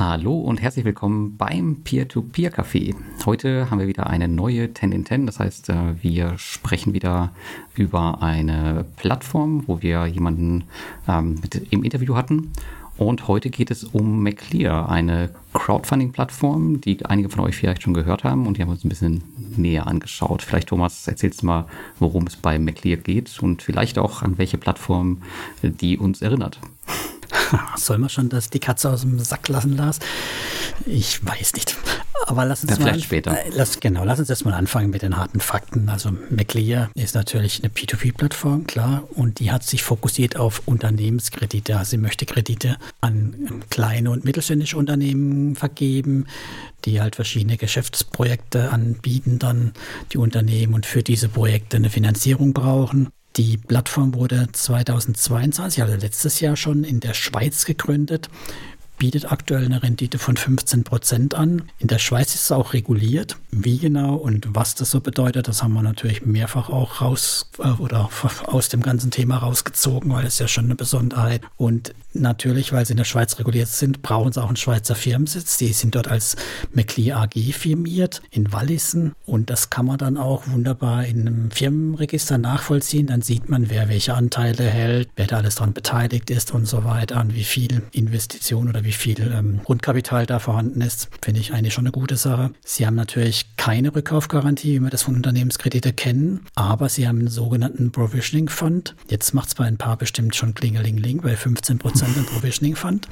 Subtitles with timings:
[0.00, 2.94] Hallo und herzlich willkommen beim Peer-to-Peer-Café.
[3.26, 5.26] Heute haben wir wieder eine neue 10 in 10.
[5.26, 7.32] Das heißt, äh, wir sprechen wieder
[7.74, 10.64] über eine Plattform, wo wir jemanden
[11.06, 12.50] ähm, mit im Interview hatten.
[12.96, 18.24] Und heute geht es um McClear, eine Crowdfunding-Plattform, die einige von euch vielleicht schon gehört
[18.24, 19.22] haben und die haben wir uns ein bisschen
[19.54, 20.40] näher angeschaut.
[20.40, 21.66] Vielleicht, Thomas, erzählst du mal,
[21.98, 25.20] worum es bei McClear geht und vielleicht auch an welche Plattform
[25.62, 26.58] die uns erinnert.
[27.76, 29.98] Soll man schon das, die Katze aus dem Sack lassen, Lars?
[30.86, 31.76] Ich weiß nicht.
[32.26, 33.32] Aber lass uns ja, mal vielleicht später.
[33.32, 35.88] Äh, lass, genau, lass uns jetzt mal anfangen mit den harten Fakten.
[35.88, 41.76] Also McLear ist natürlich eine P2P-Plattform, klar, und die hat sich fokussiert auf Unternehmenskredite.
[41.76, 46.26] Also sie möchte Kredite an kleine und mittelständische Unternehmen vergeben,
[46.84, 49.72] die halt verschiedene Geschäftsprojekte anbieten, dann
[50.12, 53.08] die Unternehmen und für diese Projekte eine Finanzierung brauchen.
[53.36, 58.28] Die Plattform wurde 2022, also letztes Jahr schon in der Schweiz gegründet
[59.00, 61.62] bietet aktuell eine Rendite von 15 Prozent an.
[61.78, 63.38] In der Schweiz ist es auch reguliert.
[63.50, 67.70] Wie genau und was das so bedeutet, das haben wir natürlich mehrfach auch raus äh,
[67.80, 68.10] oder
[68.44, 71.40] aus dem ganzen Thema rausgezogen, weil es ja schon eine Besonderheit.
[71.56, 75.56] Und natürlich, weil sie in der Schweiz reguliert sind, brauchen sie auch einen Schweizer Firmensitz.
[75.56, 76.36] Die sind dort als
[76.74, 82.36] McLean AG firmiert in Wallissen und das kann man dann auch wunderbar in einem Firmenregister
[82.36, 83.06] nachvollziehen.
[83.06, 86.84] Dann sieht man, wer welche Anteile hält, wer da alles daran beteiligt ist und so
[86.84, 91.40] weiter, an wie viel Investition oder wie wie viel ähm, Grundkapital da vorhanden ist, finde
[91.40, 92.50] ich eigentlich schon eine gute Sache.
[92.64, 97.28] Sie haben natürlich keine Rückkaufgarantie, wie wir das von Unternehmenskredite kennen, aber sie haben einen
[97.28, 98.96] sogenannten Provisioning Fund.
[99.08, 103.08] Jetzt macht es bei ein paar bestimmt schon Klingelingling, bei 15 Prozent ein Provisioning Fund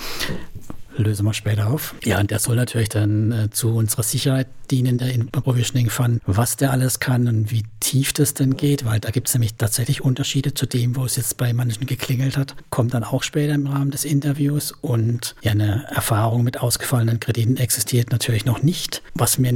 [0.99, 1.95] lösen wir später auf.
[2.05, 6.57] Ja, und der soll natürlich dann äh, zu unserer Sicherheit dienen, der Provisioning Fund, was
[6.57, 10.03] der alles kann und wie tief das denn geht, weil da gibt es nämlich tatsächlich
[10.03, 12.55] Unterschiede zu dem, wo es jetzt bei manchen geklingelt hat.
[12.69, 17.57] Kommt dann auch später im Rahmen des Interviews und ja, eine Erfahrung mit ausgefallenen Krediten
[17.57, 19.03] existiert natürlich noch nicht.
[19.15, 19.53] Was wir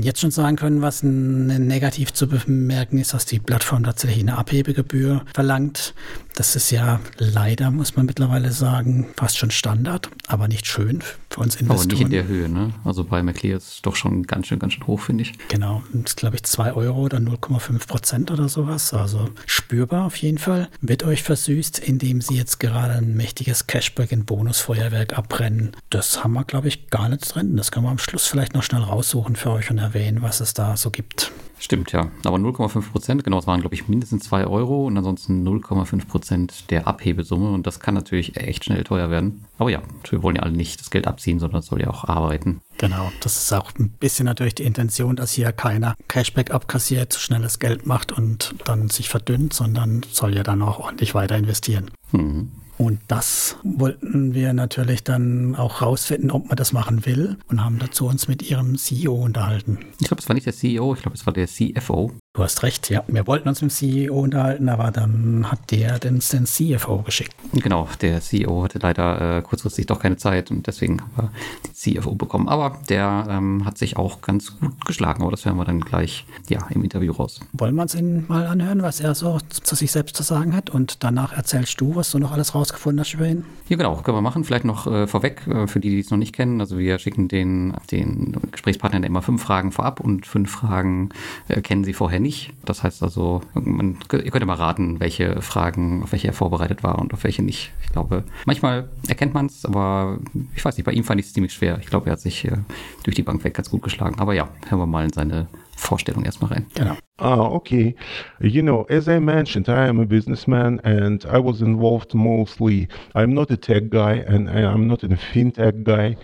[0.00, 5.24] jetzt schon sagen können, was negativ zu bemerken ist, dass die Plattform tatsächlich eine Abhebegebühr
[5.32, 5.94] verlangt.
[6.34, 11.40] Das ist ja leider, muss man mittlerweile sagen, fast schon Standard, aber nicht schön für
[11.40, 11.80] uns Investoren.
[11.80, 12.72] Aber nicht in der Höhe, ne?
[12.84, 15.32] Also bei McLear ist es doch schon ganz schön, ganz schön hoch, finde ich.
[15.48, 18.94] Genau, das ist glaube ich 2 Euro oder 0,5 Prozent oder sowas.
[18.94, 20.68] Also spürbar auf jeden Fall.
[20.80, 25.72] Wird euch versüßt, indem sie jetzt gerade ein mächtiges Cashback in Bonusfeuerwerk abbrennen.
[25.90, 27.56] Das haben wir, glaube ich, gar nicht drin.
[27.56, 30.54] Das können wir am Schluss vielleicht noch schnell raussuchen für euch und erwähnen, was es
[30.54, 31.32] da so gibt.
[31.60, 32.10] Stimmt, ja.
[32.24, 36.70] Aber 0,5 Prozent, genau, es waren, glaube ich, mindestens 2 Euro und ansonsten 0,5 Prozent
[36.70, 37.50] der Abhebesumme.
[37.50, 39.44] Und das kann natürlich echt schnell teuer werden.
[39.58, 42.04] Aber ja, wir wollen ja alle nicht das Geld abziehen, sondern es soll ja auch
[42.04, 42.62] arbeiten.
[42.78, 47.58] Genau, das ist auch ein bisschen natürlich die Intention, dass hier keiner Cashback abkassiert, schnelles
[47.58, 51.90] Geld macht und dann sich verdünnt, sondern soll ja dann auch ordentlich weiter investieren.
[52.12, 52.52] Mhm.
[52.80, 57.78] Und das wollten wir natürlich dann auch rausfinden, ob man das machen will und haben
[57.78, 59.80] dazu uns mit ihrem CEO unterhalten.
[60.00, 62.10] Ich glaube, es war nicht der CEO, ich glaube, es war der CFO.
[62.32, 63.02] Du hast recht, ja.
[63.08, 67.34] Wir wollten uns mit dem CEO unterhalten, aber dann hat der den, den CFO geschickt.
[67.52, 71.32] Genau, der CEO hatte leider äh, kurzfristig doch keine Zeit und deswegen haben wir
[71.66, 72.48] den CFO bekommen.
[72.48, 76.24] Aber der ähm, hat sich auch ganz gut geschlagen, aber das werden wir dann gleich
[76.48, 77.40] ja, im Interview raus.
[77.52, 80.70] Wollen wir uns ihn mal anhören, was er so zu sich selbst zu sagen hat
[80.70, 83.44] und danach erzählst du, was du noch alles rausgefunden hast über ihn?
[83.68, 84.44] Ja, genau, können wir machen.
[84.44, 86.60] Vielleicht noch äh, vorweg, äh, für die, die es noch nicht kennen.
[86.60, 91.08] Also wir schicken den, den Gesprächspartnern immer fünf Fragen vorab und fünf Fragen
[91.48, 92.52] äh, kennen sie vorher nicht.
[92.64, 96.98] Das heißt also, man, ihr könnt immer raten, welche Fragen, auf welche er vorbereitet war
[96.98, 97.72] und auf welche nicht.
[97.82, 100.18] Ich glaube, manchmal erkennt man es, aber
[100.54, 101.78] ich weiß nicht, bei ihm fand ich es ziemlich schwer.
[101.80, 102.58] Ich glaube, er hat sich äh,
[103.04, 104.18] durch die Bank weg ganz gut geschlagen.
[104.18, 106.66] Aber ja, hören wir mal in seine Vorstellung erstmal rein.
[106.74, 106.96] Genau.
[107.16, 107.96] Ah, okay.
[108.38, 112.88] You know, as I mentioned, I am a businessman and I was involved mostly.
[113.14, 116.16] I'm not a tech guy and I'm not a fintech guy.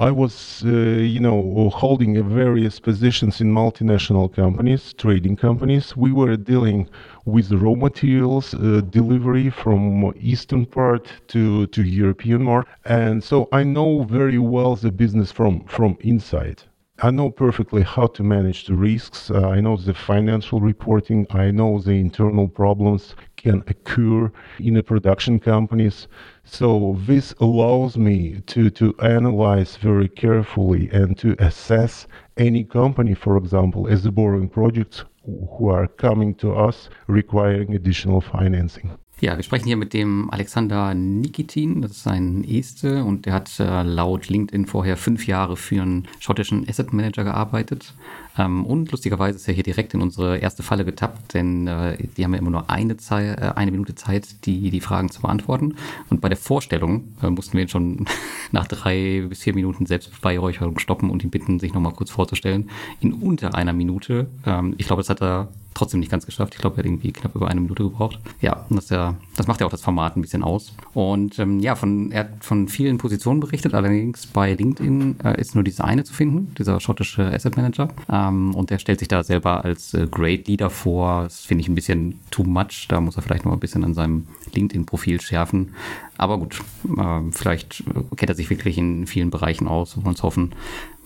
[0.00, 5.96] I was, uh, you know, holding various positions in multinational companies, trading companies.
[5.96, 6.88] We were dealing
[7.24, 13.64] with raw materials uh, delivery from eastern part to to European market, and so I
[13.64, 16.62] know very well the business from from inside.
[17.00, 19.30] I know perfectly how to manage the risks.
[19.30, 21.26] Uh, I know the financial reporting.
[21.30, 26.08] I know the internal problems can occur in the production companies.
[26.50, 32.06] So this allows me to, to analyze very carefully and to assess
[32.36, 38.98] any company, for example, as borrowing projects who are coming to us requiring additional financing.
[39.20, 43.58] Ja, wir sprechen hier mit dem Alexander Nikitin, das ist ein Este und der hat
[43.58, 47.94] äh, laut LinkedIn vorher fünf Jahre für einen schottischen Asset Manager gearbeitet.
[48.38, 52.22] Ähm, und lustigerweise ist er hier direkt in unsere erste Falle getappt, denn äh, die
[52.22, 55.74] haben ja immer nur eine, Zeit, äh, eine Minute Zeit, die, die Fragen zu beantworten.
[56.10, 58.06] Und bei der Vorstellung äh, mussten wir ihn schon
[58.52, 62.70] nach drei bis vier Minuten Selbstbeweihräucherung stoppen und ihn bitten, sich nochmal kurz vorzustellen.
[63.00, 64.28] In unter einer Minute.
[64.46, 66.54] Ähm, ich glaube, das hat er trotzdem nicht ganz geschafft.
[66.54, 68.18] Ich glaube, er hat irgendwie knapp über eine Minute gebraucht.
[68.40, 70.74] Ja, das, ja, das macht ja auch das Format ein bisschen aus.
[70.94, 75.54] Und ähm, ja, von, er hat von vielen Positionen berichtet, allerdings bei LinkedIn äh, ist
[75.54, 77.88] nur diese eine zu finden, dieser schottische Asset Manager.
[78.10, 81.24] Ähm, und der stellt sich da selber als äh, Great Leader vor.
[81.24, 82.86] Das finde ich ein bisschen too much.
[82.88, 85.74] Da muss er vielleicht noch ein bisschen an seinem LinkedIn-Profil schärfen.
[86.16, 86.60] Aber gut,
[86.98, 87.84] äh, vielleicht
[88.16, 89.96] kennt er sich wirklich in vielen Bereichen aus.
[89.96, 90.52] Wir uns hoffen,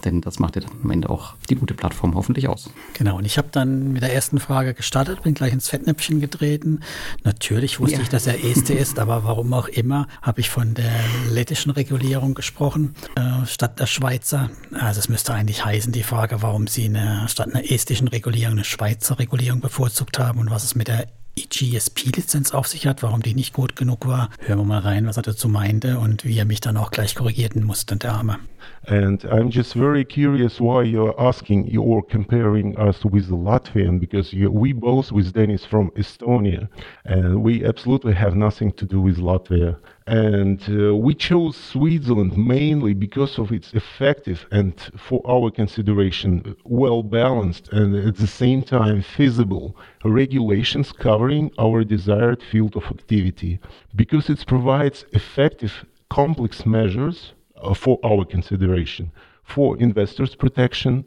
[0.04, 2.70] denn das macht ja am Ende auch die gute Plattform hoffentlich aus.
[2.94, 6.80] Genau, und ich habe dann mit der ersten Frage gestartet, bin gleich ins Fettnäpfchen getreten.
[7.24, 8.02] Natürlich wusste ja.
[8.02, 10.92] ich, dass er Este ist, aber warum auch immer, habe ich von der
[11.30, 14.50] lettischen Regulierung gesprochen, äh, statt der Schweizer.
[14.72, 18.64] Also es müsste eigentlich heißen, die Frage, warum sie eine, statt einer estischen Regulierung eine
[18.64, 23.34] Schweizer Regulierung bevorzugt haben und was es mit der GSP-Lizenz auf sich hat, warum die
[23.34, 24.30] nicht gut genug war.
[24.40, 27.14] Hören wir mal rein, was er dazu meinte und wie er mich dann auch gleich
[27.14, 28.38] korrigieren musste, der Arme.
[28.86, 34.50] And I'm just very curious why you're asking, you're comparing us with Latvian, because you,
[34.50, 36.68] we both with Dennis from Estonia,
[37.04, 39.76] and we absolutely have nothing to do with Latvia.
[40.06, 47.02] And uh, we chose Switzerland mainly because of its effective and, for our consideration, well
[47.02, 53.60] balanced and at the same time feasible regulations covering our desired field of activity,
[53.94, 59.12] because it provides effective, complex measures uh, for our consideration.
[59.44, 61.04] For investors' protection,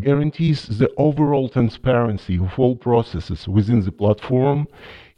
[0.00, 4.66] guarantees the overall transparency of all processes within the platform,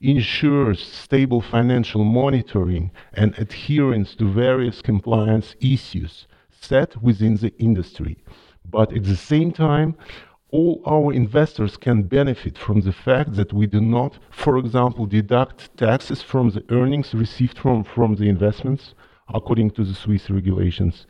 [0.00, 8.16] ensures stable financial monitoring and adherence to various compliance issues set within the industry.
[8.70, 9.96] But at the same time,
[10.50, 15.76] all our investors can benefit from the fact that we do not, for example, deduct
[15.76, 18.94] taxes from the earnings received from, from the investments
[19.34, 21.06] according to the Swiss regulations.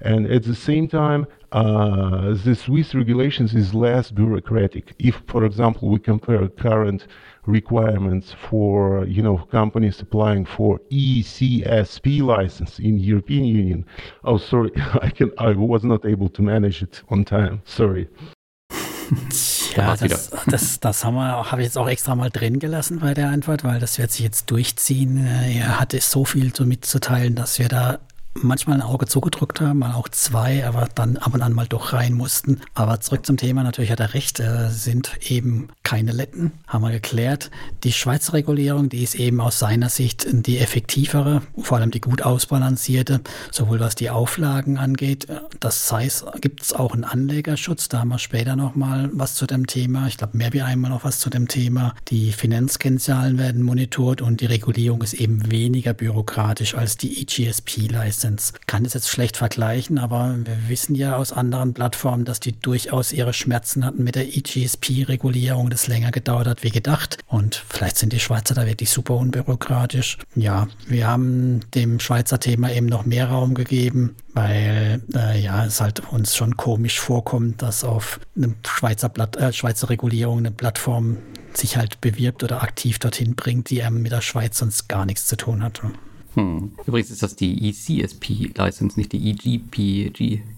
[0.00, 4.94] And at the same time, uh, the Swiss regulations is less bureaucratic.
[4.98, 7.06] If, for example, we compare current
[7.46, 13.84] requirements for you know companies applying for ECSP license in European Union,
[14.24, 14.70] oh sorry,
[15.02, 17.62] I can I was not able to manage it on time.
[17.64, 18.08] Sorry.
[19.76, 23.14] Ja, das, das, das haben wir, habe ich jetzt auch extra mal drin gelassen bei
[23.14, 25.24] der Antwort, weil das wird sich jetzt durchziehen.
[25.24, 28.00] Er hatte so viel so mitzuteilen, dass wir da
[28.34, 31.92] manchmal ein Auge zugedrückt haben, mal auch zwei, aber dann ab und an mal doch
[31.92, 32.60] rein mussten.
[32.74, 36.90] Aber zurück zum Thema, natürlich hat er recht, äh, sind eben keine Letten, haben wir
[36.90, 37.50] geklärt.
[37.82, 42.22] Die Schweizer Regulierung, die ist eben aus seiner Sicht die effektivere, vor allem die gut
[42.22, 45.26] ausbalancierte, sowohl was die Auflagen angeht.
[45.58, 49.66] Das heißt, gibt es auch einen Anlegerschutz, da haben wir später nochmal was zu dem
[49.66, 50.06] Thema.
[50.06, 51.94] Ich glaube, mehr wie einmal noch was zu dem Thema.
[52.08, 58.19] Die Finanzkennzahlen werden monitort und die Regulierung ist eben weniger bürokratisch als die EGSP-Leistung.
[58.20, 58.52] Lizenz.
[58.66, 63.12] Kann das jetzt schlecht vergleichen, aber wir wissen ja aus anderen Plattformen, dass die durchaus
[63.12, 67.18] ihre Schmerzen hatten mit der EGSP-Regulierung, das länger gedauert hat wie gedacht.
[67.26, 70.18] Und vielleicht sind die Schweizer da wirklich super unbürokratisch.
[70.34, 75.80] Ja, wir haben dem Schweizer Thema eben noch mehr Raum gegeben, weil äh, ja, es
[75.80, 81.16] halt uns schon komisch vorkommt, dass auf eine Schweizer, Blatt, äh, Schweizer Regulierung eine Plattform
[81.54, 85.36] sich halt bewirbt oder aktiv dorthin bringt, die mit der Schweiz sonst gar nichts zu
[85.36, 85.80] tun hat.
[86.34, 86.72] Hm.
[86.86, 90.12] Übrigens ist das die ECSP-License, nicht die EGP,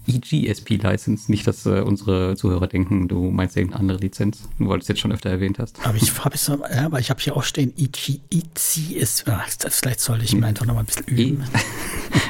[0.07, 1.31] EGSP-License.
[1.31, 4.87] Nicht, dass äh, unsere Zuhörer denken, du meinst irgendeine andere Lizenz, nur weil du es
[4.87, 5.83] jetzt schon öfter erwähnt hast.
[5.85, 9.29] Aber ich habe ja, aber ich habe hier auch stehen EG, ECSP.
[9.29, 11.43] Ah, vielleicht sollte ich mir einfach noch mal ein bisschen üben.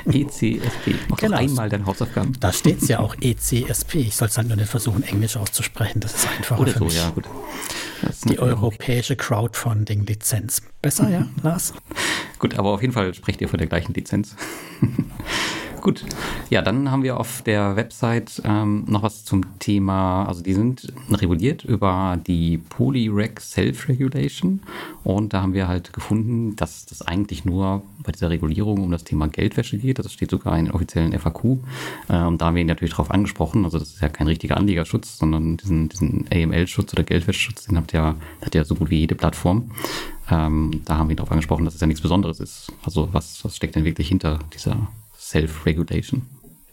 [0.06, 0.96] E ECSP.
[1.08, 1.38] Mach genau.
[1.38, 2.34] einmal deine Hausaufgaben.
[2.40, 3.96] Da steht es ja auch ECSP.
[3.96, 6.02] Ich soll es halt nur nicht versuchen, Englisch auszusprechen.
[6.02, 6.96] Das ist einfacher Oder so, mich.
[6.96, 7.26] ja, gut.
[8.26, 10.62] Die europäische Crowdfunding-Lizenz.
[10.84, 11.74] Besser, ja, Lars?
[12.40, 14.36] Gut, aber auf jeden Fall sprecht ihr von der gleichen Lizenz.
[15.80, 16.06] Gut,
[16.50, 20.94] ja, dann haben wir auf der Website ähm, noch was zum Thema, also die sind
[21.12, 24.62] reguliert über die Polyreg Self-Regulation
[25.04, 29.04] und da haben wir halt gefunden, dass das eigentlich nur bei dieser Regulierung um das
[29.04, 30.00] Thema Geldwäsche geht.
[30.00, 31.44] Das steht sogar in den offiziellen FAQ.
[32.10, 35.18] Ähm, da haben wir ihn natürlich darauf angesprochen, also das ist ja kein richtiger Anlegerschutz,
[35.18, 39.16] sondern diesen, diesen AML-Schutz oder Geldwäscheschutz, den habt ja, hat ja so gut wie jede
[39.16, 39.70] Plattform.
[40.30, 42.72] Ähm, da haben wir ihn darauf angesprochen, dass es ja nichts Besonderes ist.
[42.84, 44.88] Also was, was steckt denn wirklich hinter dieser
[45.18, 46.22] Self-Regulation?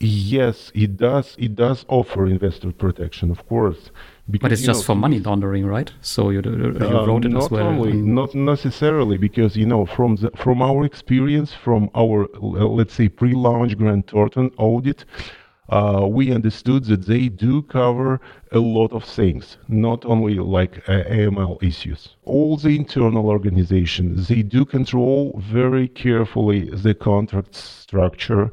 [0.02, 1.36] Yes, it does.
[1.36, 3.90] It does offer investor protection, of course.
[4.30, 5.92] Because, but it's just know, for money laundering, right?
[6.00, 7.66] So you, you uh, wrote it as well.
[7.66, 13.08] Only, not necessarily, because you know from the, from our experience, from our let's say
[13.10, 15.04] pre-launch Grant Thornton audit,
[15.70, 18.20] uh, we understood that they do cover
[18.52, 22.16] a lot of things, not only like uh, AML issues.
[22.24, 28.50] All the internal organizations they do control very carefully the contract structure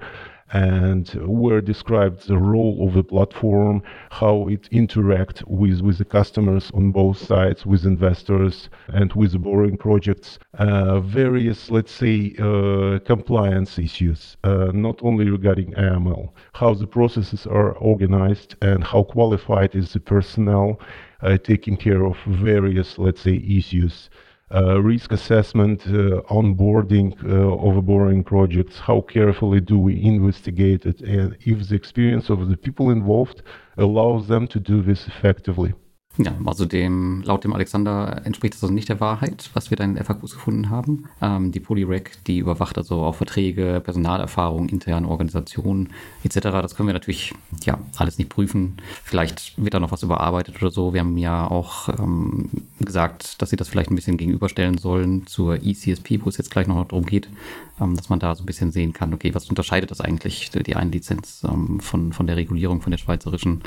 [0.53, 6.71] and where described the role of the platform, how it interacts with, with the customers
[6.73, 12.99] on both sides, with investors and with the borrowing projects, uh, various, let's say, uh,
[12.99, 19.75] compliance issues, uh, not only regarding AML, how the processes are organized and how qualified
[19.75, 20.79] is the personnel
[21.21, 24.09] uh, taking care of various, let's say, issues
[24.53, 31.01] uh, risk assessment, uh, onboarding uh, of borrowing projects, how carefully do we investigate it,
[31.01, 33.41] and if the experience of the people involved
[33.77, 35.73] allows them to do this effectively.
[36.19, 39.83] Ja, also dem, laut dem Alexander entspricht das also nicht der Wahrheit, was wir da
[39.83, 41.05] in den FAQs gefunden haben.
[41.21, 45.89] Ähm, die Polyrec, die überwacht also auch Verträge, Personalerfahrung, interne Organisationen
[46.23, 46.39] etc.
[46.39, 48.77] Das können wir natürlich ja alles nicht prüfen.
[49.03, 50.93] Vielleicht wird da noch was überarbeitet oder so.
[50.93, 55.63] Wir haben ja auch ähm, gesagt, dass sie das vielleicht ein bisschen gegenüberstellen sollen zur
[55.63, 57.29] ECSP, wo es jetzt gleich noch darum geht,
[57.79, 60.91] dass man da so ein bisschen sehen kann, okay, was unterscheidet das eigentlich, die eine
[60.91, 63.61] Lizenz ähm, von, von der Regulierung, von der schweizerischen.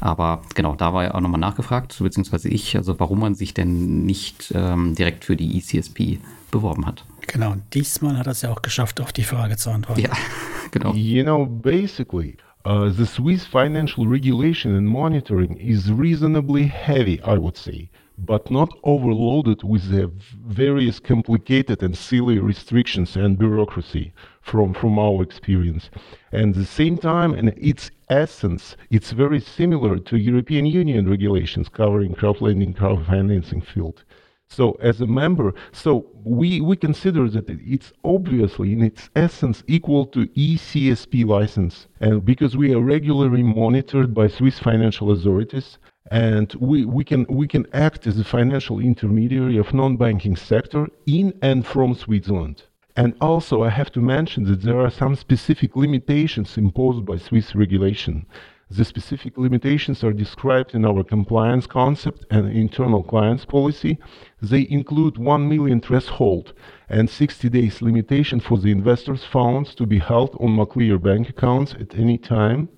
[0.00, 4.04] Aber genau, da war ja auch nochmal nachgefragt, beziehungsweise ich, also warum man sich denn
[4.04, 6.18] nicht ähm, direkt für die ECSP
[6.50, 7.04] beworben hat.
[7.26, 10.00] Genau, diesmal hat er es ja auch geschafft, auf die Frage zu antworten.
[10.00, 10.10] Ja,
[10.70, 10.94] genau.
[10.94, 17.56] You know, basically, uh, the Swiss financial regulation and monitoring is reasonably heavy, I would
[17.56, 17.90] say.
[18.26, 20.10] but not overloaded with the
[20.46, 24.12] various complicated and silly restrictions and bureaucracy
[24.42, 25.90] from, from our experience.
[26.32, 31.68] And at the same time, in its essence, it's very similar to European Union regulations
[31.68, 34.04] covering crowdlending, crowdfinancing field.
[34.52, 40.06] So as a member, so we, we consider that it's obviously in its essence equal
[40.06, 41.86] to ECSP license.
[42.00, 45.78] And because we are regularly monitored by Swiss financial authorities,
[46.10, 51.32] and we, we can we can act as a financial intermediary of non-banking sector in
[51.42, 52.64] and from Switzerland.
[52.96, 57.54] And also, I have to mention that there are some specific limitations imposed by Swiss
[57.54, 58.26] regulation.
[58.72, 63.98] The specific limitations are described in our compliance concept and internal clients policy.
[64.40, 66.52] They include 1 million threshold
[66.88, 71.74] and 60 days limitation for the investors' funds to be held on McClear bank accounts
[71.80, 72.68] at any time.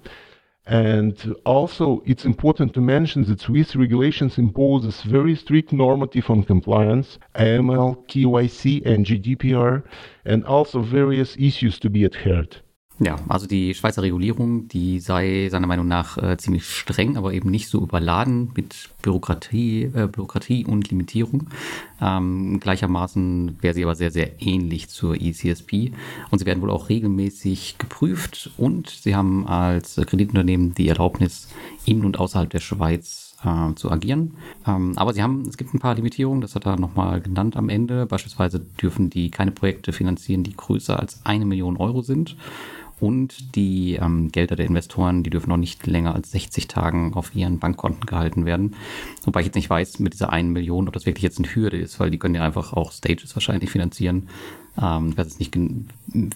[0.64, 7.18] And also, it's important to mention that Swiss regulations imposes very strict normative on compliance,
[7.34, 9.84] AML, KYC, and GDPR,
[10.24, 12.61] and also various issues to be adhered.
[13.04, 17.50] Ja, also die Schweizer Regulierung, die sei seiner Meinung nach äh, ziemlich streng, aber eben
[17.50, 21.48] nicht so überladen mit Bürokratie, äh, Bürokratie und Limitierung.
[22.00, 25.90] Ähm, gleichermaßen wäre sie aber sehr, sehr ähnlich zur ECSP
[26.30, 31.48] und sie werden wohl auch regelmäßig geprüft und sie haben als Kreditunternehmen die Erlaubnis,
[31.84, 34.34] in und außerhalb der Schweiz äh, zu agieren.
[34.64, 37.68] Ähm, aber sie haben, es gibt ein paar Limitierungen, das hat er nochmal genannt am
[37.68, 38.06] Ende.
[38.06, 42.36] Beispielsweise dürfen die keine Projekte finanzieren, die größer als eine Million Euro sind
[43.02, 47.34] und die ähm, Gelder der Investoren, die dürfen noch nicht länger als 60 Tagen auf
[47.34, 48.76] ihren Bankkonten gehalten werden.
[49.24, 51.78] Wobei ich jetzt nicht weiß mit dieser einen Million, ob das wirklich jetzt eine Hürde
[51.78, 54.28] ist, weil die können ja einfach auch Stages wahrscheinlich finanzieren.
[54.80, 55.58] Ähm, ich weiß jetzt nicht,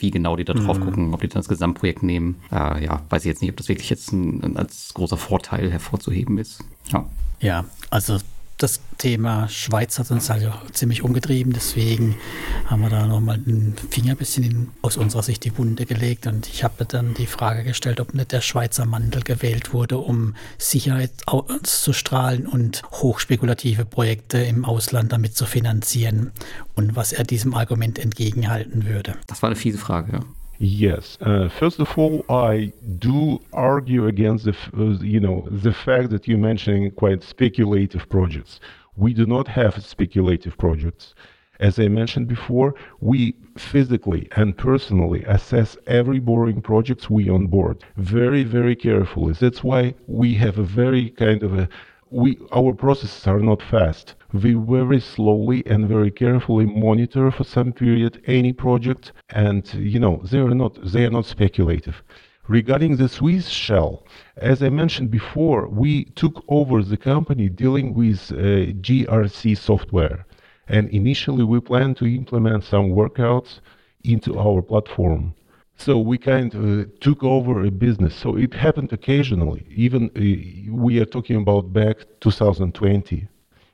[0.01, 0.85] wie genau die da drauf mhm.
[0.85, 2.35] gucken, ob die dann das Gesamtprojekt nehmen.
[2.51, 6.37] Äh, ja, weiß ich jetzt nicht, ob das wirklich jetzt ein, als großer Vorteil hervorzuheben
[6.37, 6.65] ist.
[6.93, 7.09] Ja,
[7.39, 8.19] ja also
[8.59, 11.53] das Thema Schweiz hat uns halt auch ziemlich umgetrieben.
[11.53, 12.17] Deswegen
[12.67, 16.27] haben wir da nochmal den Finger ein bisschen in, aus unserer Sicht die Wunde gelegt.
[16.27, 20.35] Und ich habe dann die Frage gestellt, ob nicht der Schweizer Mandel gewählt wurde, um
[20.57, 26.33] Sicherheit auszustrahlen und hochspekulative Projekte im Ausland damit zu finanzieren.
[26.75, 29.17] Und was er diesem Argument entgegenhalten würde.
[29.27, 30.21] Das war eine fiese Frage, ja.
[30.59, 31.19] Yes.
[31.21, 36.27] Uh, first of all, I do argue against the, uh, you know, the fact that
[36.27, 38.61] you're mentioning quite speculative projects.
[38.97, 41.15] We do not have speculative projects.
[41.61, 48.45] As I mentioned before, we physically and personally assess every borrowing projects we onboard very,
[48.45, 49.35] very carefully.
[49.35, 51.69] That's why we have a very kind of a
[52.11, 54.15] we our processes are not fast.
[54.33, 60.21] We very slowly and very carefully monitor for some period any project, and you know
[60.25, 62.03] they are not they are not speculative.
[62.49, 68.31] Regarding the Swiss shell, as I mentioned before, we took over the company dealing with
[68.31, 70.27] uh, GRC software,
[70.69, 73.59] and initially we planned to implement some workouts
[74.05, 75.35] into our platform.
[75.77, 78.15] So we kind of uh, took over a business.
[78.17, 79.67] So it happened occasionally.
[79.71, 83.29] Even uh, we are talking about back 2020,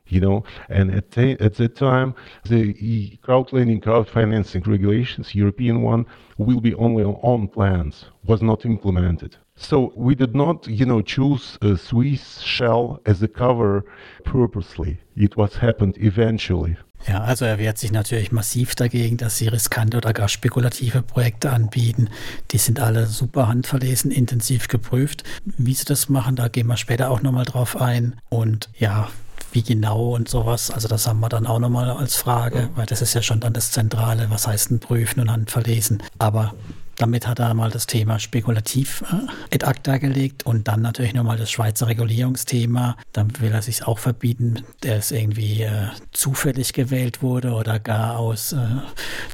[0.07, 0.43] you know.
[0.69, 2.13] And at the, at that time,
[2.45, 6.05] the crowd lending, crowd financing regulations, European one,
[6.37, 9.37] will be only on plans, was not implemented.
[9.55, 13.85] So we did not, you know, choose a Swiss shell as a cover
[14.25, 14.99] purposely.
[15.15, 16.75] It was happened eventually.
[17.07, 21.51] Ja, also er wehrt sich natürlich massiv dagegen, dass sie riskante oder gar spekulative Projekte
[21.51, 22.09] anbieten.
[22.51, 25.23] Die sind alle super handverlesen, intensiv geprüft.
[25.45, 28.15] Wie sie das machen, da gehen wir später auch nochmal drauf ein.
[28.29, 29.09] Und ja,
[29.51, 33.01] wie genau und sowas, also das haben wir dann auch nochmal als Frage, weil das
[33.01, 36.01] ist ja schon dann das Zentrale, was heißt denn prüfen und handverlesen.
[36.19, 36.53] Aber
[36.97, 41.37] damit hat er mal das Thema spekulativ äh, ad acta gelegt und dann natürlich nochmal
[41.37, 42.97] das Schweizer Regulierungsthema.
[43.11, 48.17] Dann will er sich auch verbieten, der es irgendwie äh, zufällig gewählt wurde oder gar
[48.19, 48.57] aus äh,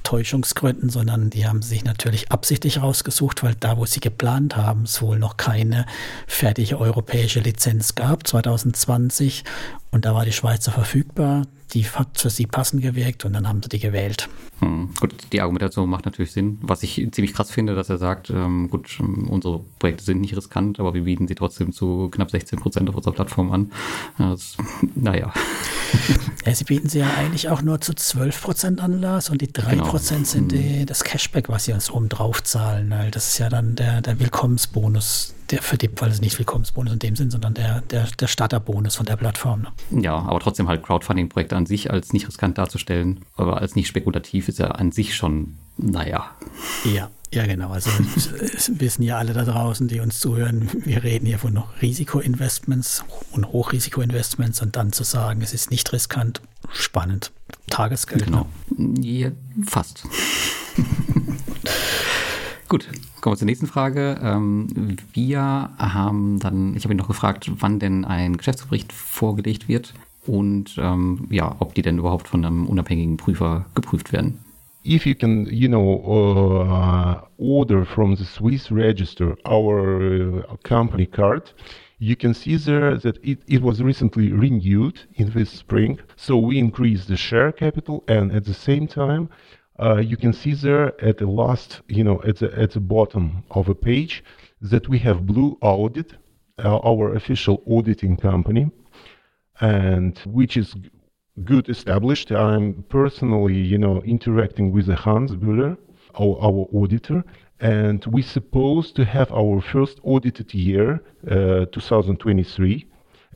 [0.03, 5.01] Täuschungsgründen, sondern die haben sich natürlich absichtlich rausgesucht, weil da, wo sie geplant haben, es
[5.01, 5.85] wohl noch keine
[6.27, 9.43] fertige europäische Lizenz gab, 2020.
[9.91, 13.61] Und da war die Schweizer verfügbar die hat für sie passend gewirkt und dann haben
[13.61, 14.29] sie die gewählt.
[14.59, 16.57] Hm, gut, die Argumentation macht natürlich Sinn.
[16.61, 20.35] Was ich ziemlich krass finde, dass er sagt, ähm, gut, ähm, unsere Projekte sind nicht
[20.35, 23.71] riskant, aber wir bieten sie trotzdem zu knapp 16 Prozent auf unserer Plattform an.
[24.17, 24.57] Das,
[24.95, 25.33] naja.
[26.45, 29.51] Ja, sie bieten sie ja eigentlich auch nur zu 12 Prozent an, Lars, und die
[29.51, 29.85] 3 genau.
[29.85, 30.59] Prozent sind hm.
[30.59, 32.93] die, das Cashback, was sie uns oben drauf zahlen.
[33.11, 36.99] Das ist ja dann der, der Willkommensbonus, der für die, weil es nicht Willkommensbonus in
[36.99, 39.65] dem Sinn, sondern der, der, der Starterbonus von der Plattform.
[39.89, 40.03] Ne?
[40.03, 44.47] Ja, aber trotzdem halt Crowdfunding-Projekte an sich als nicht riskant darzustellen, aber als nicht spekulativ
[44.47, 46.31] ist ja an sich schon, naja.
[46.85, 47.71] Ja, ja, genau.
[47.71, 47.89] Also
[48.79, 53.51] wissen ja alle da draußen, die uns zuhören, wir reden hier von noch Risikoinvestments und
[53.51, 56.41] Hochrisikoinvestments und dann zu sagen, es ist nicht riskant,
[56.71, 57.31] spannend.
[57.69, 58.25] Tagesgeld.
[58.25, 58.47] Genau.
[58.99, 59.31] Ja,
[59.65, 60.03] fast.
[62.69, 62.87] Gut,
[63.19, 64.19] kommen wir zur nächsten Frage.
[64.21, 64.67] Ähm,
[65.13, 69.95] wir haben dann, ich habe ihn noch gefragt, wann denn ein Geschäftsbericht vorgelegt wird
[70.27, 74.37] und ähm, ja, ob die denn überhaupt von einem unabhängigen Prüfer geprüft werden.
[74.85, 81.55] If you can, you know, uh, order from the Swiss register our uh, company card,
[81.97, 85.99] you can see there that it, it was recently renewed in this spring.
[86.17, 89.29] So we increased the share capital and at the same time
[89.81, 93.43] uh, you can see there at the last, you know, at the, at the bottom
[93.51, 94.23] of a page
[94.61, 96.13] that we have Blue Audit,
[96.63, 98.69] uh, our official auditing company,
[99.61, 100.75] and which is
[101.45, 102.31] good established.
[102.31, 105.77] I'm personally, you know, interacting with Hans Bühler,
[106.19, 107.23] our, our auditor,
[107.61, 112.85] and we supposed to have our first audited year, uh, 2023,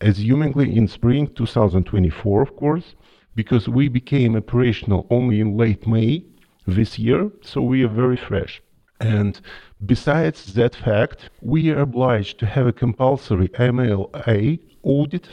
[0.02, 2.96] assumingly in spring 2024, of course,
[3.36, 6.26] because we became operational only in late May
[6.66, 8.62] this year, so we are very fresh.
[9.00, 9.40] And
[9.86, 15.28] besides that fact, we are obliged to have a compulsory MLA audit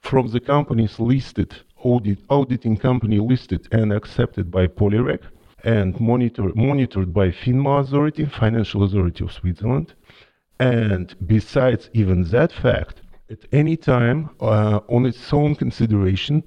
[0.00, 5.22] from the companies listed, audit, auditing company listed and accepted by Polyrec
[5.64, 9.94] and monitor, monitored by FINMA Authority, Financial Authority of Switzerland.
[10.60, 16.44] And besides even that fact, at any time, uh, on its own consideration,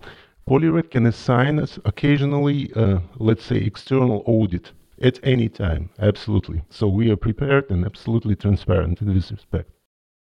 [0.50, 5.90] Polyrec can assign us occasionally, uh, let's say, external audit at any time.
[6.00, 6.64] Absolutely.
[6.72, 9.70] So we are prepared and absolutely transparent in this respect.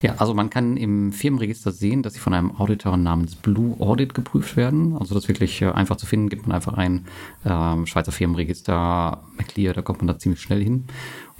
[0.02, 4.14] Ja, also man kann im Firmenregister sehen, dass sie von einem Auditor namens Blue Audit
[4.14, 4.96] geprüft werden.
[4.96, 7.04] Also das ist wirklich äh, einfach zu finden, gibt man einfach ein
[7.44, 10.84] ähm, Schweizer Firmenregister McLear, da kommt man da ziemlich schnell hin.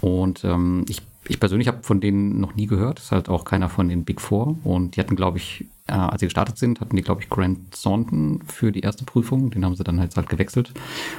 [0.03, 2.99] Und ähm, ich ich persönlich habe von denen noch nie gehört.
[2.99, 4.57] Ist halt auch keiner von den Big Four.
[4.65, 7.59] Und die hatten, glaube ich, äh, als sie gestartet sind, hatten die, glaube ich, Grant
[7.83, 9.51] Thornton für die erste Prüfung.
[9.51, 10.73] Den haben sie dann halt, halt gewechselt.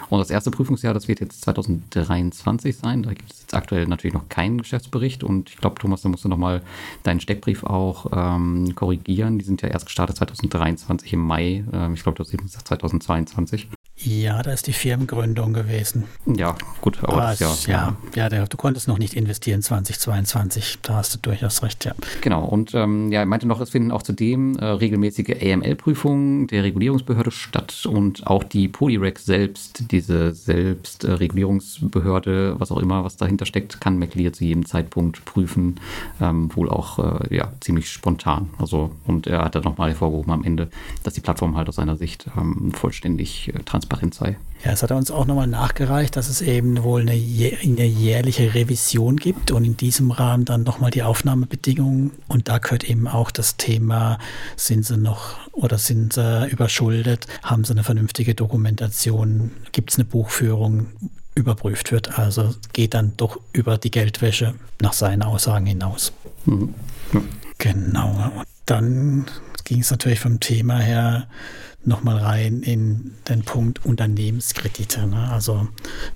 [0.09, 3.03] Und das erste Prüfungsjahr, das wird jetzt 2023 sein.
[3.03, 5.23] Da gibt es jetzt aktuell natürlich noch keinen Geschäftsbericht.
[5.23, 6.61] Und ich glaube, Thomas, da musst du nochmal
[7.03, 9.39] deinen Steckbrief auch ähm, korrigieren.
[9.39, 11.63] Die sind ja erst gestartet 2023 im Mai.
[11.73, 13.67] Ähm, ich glaube, du hast eben gesagt 2022.
[13.97, 16.03] Ja, da ist die Firmengründung gewesen.
[16.25, 20.79] Ja, gut, aber, das, ja, ja, ja der, du konntest noch nicht investieren 2022.
[20.81, 21.93] Da hast du durchaus recht, ja.
[22.19, 26.63] Genau, und ähm, ja, er meinte noch, es finden auch zudem äh, regelmäßige AML-Prüfungen der
[26.63, 33.45] Regulierungsbehörde statt und auch die Polyrec selbst, diese Selbstregulierungsbehörde, äh, was auch immer, was dahinter
[33.45, 35.79] steckt, kann McLear zu jedem Zeitpunkt prüfen,
[36.19, 38.49] ähm, wohl auch äh, ja, ziemlich spontan.
[38.59, 40.67] Also, und er hat dann nochmal hervorgehoben am Ende,
[41.03, 44.37] dass die Plattform halt aus seiner Sicht ähm, vollständig äh, transparent transparent sei.
[44.63, 48.55] Ja, es hat er uns auch nochmal nachgereicht, dass es eben wohl eine, eine, jährliche
[48.55, 52.11] Revision gibt und in diesem Rahmen dann nochmal die Aufnahmebedingungen.
[52.27, 54.17] Und da gehört eben auch das Thema,
[54.55, 60.05] sind sie noch oder sind sie überschuldet, haben sie eine vernünftige Dokumentation, gibt es eine
[60.05, 60.87] Buchführung,
[61.35, 62.17] überprüft wird.
[62.17, 66.11] Also geht dann doch über die Geldwäsche nach seinen Aussagen hinaus.
[66.45, 66.73] Mhm.
[67.59, 68.31] Genau.
[68.35, 69.25] Und dann
[69.63, 71.27] ging es natürlich vom Thema her
[71.87, 75.07] nochmal rein in den Punkt Unternehmenskredite.
[75.07, 75.29] Ne?
[75.31, 75.67] Also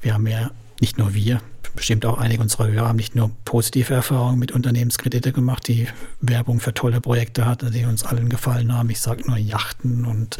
[0.01, 1.41] wir haben ja nicht nur wir,
[1.75, 5.87] bestimmt auch einige unserer Hörer haben nicht nur positive Erfahrungen mit Unternehmenskredite gemacht, die
[6.21, 8.89] Werbung für tolle Projekte hatten, die uns allen gefallen haben.
[8.89, 10.37] Ich sage nur Yachten und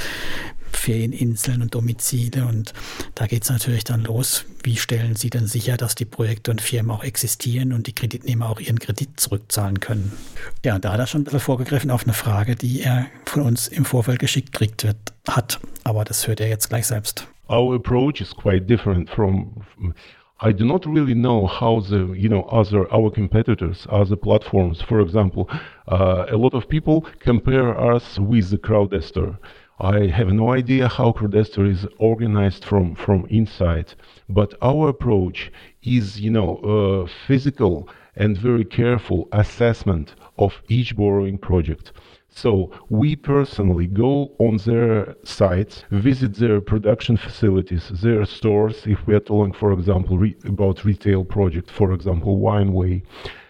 [0.71, 2.45] Ferieninseln und Domizile.
[2.45, 2.73] Und
[3.15, 4.45] da geht es natürlich dann los.
[4.63, 8.49] Wie stellen Sie denn sicher, dass die Projekte und Firmen auch existieren und die Kreditnehmer
[8.49, 10.12] auch ihren Kredit zurückzahlen können?
[10.63, 13.67] Ja, da hat er schon ein bisschen vorgegriffen auf eine Frage, die er von uns
[13.67, 15.60] im Vorfeld geschickt kriegt wird, hat.
[15.84, 17.27] Aber das hört er jetzt gleich selbst.
[17.49, 19.63] Our approach is quite different from
[20.41, 25.01] I do not really know how the you know other our competitors, other platforms, for
[25.01, 25.49] example,
[25.88, 29.38] uh, a lot of people compare us with the Crowdester.
[29.82, 33.94] I have no idea how Crowdester is organized from from inside,
[34.28, 41.94] but our approach is you know physical and very careful assessment of each borrowing project.
[42.28, 49.15] So we personally go on their sites, visit their production facilities, their stores, if we
[49.15, 53.02] are talking, for example, re- about retail project, for example, Wineway,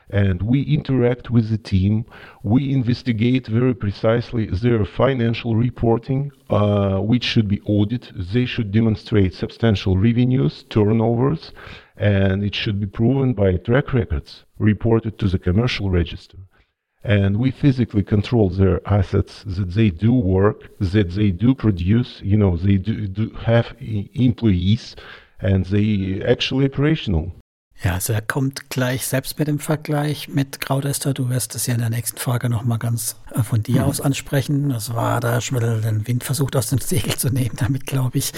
[0.09, 2.05] and we interact with the team.
[2.43, 8.15] We investigate very precisely their financial reporting, uh, which should be audited.
[8.33, 11.51] They should demonstrate substantial revenues, turnovers,
[11.97, 16.37] and it should be proven by track records reported to the commercial register
[17.03, 22.35] and we physically control their assets that they do work that they do produce you
[22.35, 24.95] know they do, do have employees
[25.39, 27.31] and they actually operational
[27.81, 31.13] Ja, also er kommt gleich selbst mit dem Vergleich mit Krautester.
[31.13, 33.87] Du wirst es ja in der nächsten Frage nochmal ganz äh, von dir mhm.
[33.87, 34.69] aus ansprechen.
[34.69, 38.17] Das war da schon wieder den Wind versucht aus dem Segel zu nehmen, damit glaube
[38.17, 38.33] ich.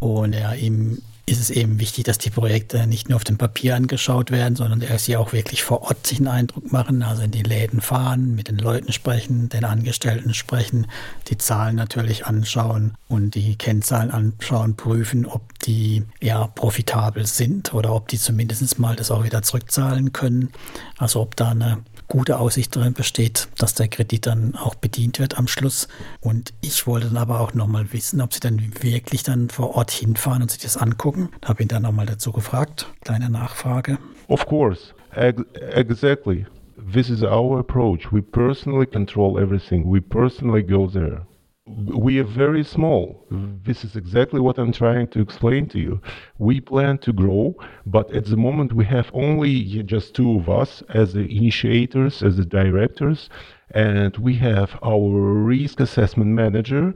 [0.00, 3.76] Und er ihm ist es eben wichtig, dass die Projekte nicht nur auf dem Papier
[3.76, 7.30] angeschaut werden, sondern dass sie auch wirklich vor Ort sich einen Eindruck machen, also in
[7.30, 10.86] die Läden fahren, mit den Leuten sprechen, den Angestellten sprechen,
[11.28, 17.94] die Zahlen natürlich anschauen und die Kennzahlen anschauen, prüfen, ob die ja profitabel sind oder
[17.94, 20.50] ob die zumindest mal das auch wieder zurückzahlen können.
[20.98, 25.38] Also ob da eine gute Aussicht darin besteht, dass der Kredit dann auch bedient wird
[25.38, 25.88] am Schluss.
[26.20, 29.90] Und ich wollte dann aber auch nochmal wissen, ob Sie dann wirklich dann vor Ort
[29.90, 31.30] hinfahren und sich das angucken.
[31.40, 32.86] Da habe ihn dann nochmal dazu gefragt.
[33.02, 33.98] Kleine Nachfrage.
[34.28, 36.46] Of course, exactly.
[36.92, 38.12] This is our approach.
[38.12, 39.90] We personally control everything.
[39.90, 41.26] We personally go there.
[41.66, 43.26] We are very small.
[43.30, 46.00] This is exactly what I'm trying to explain to you.
[46.38, 47.54] We plan to grow,
[47.86, 52.36] but at the moment we have only just two of us as the initiators, as
[52.36, 53.30] the directors,
[53.70, 56.94] and we have our risk assessment manager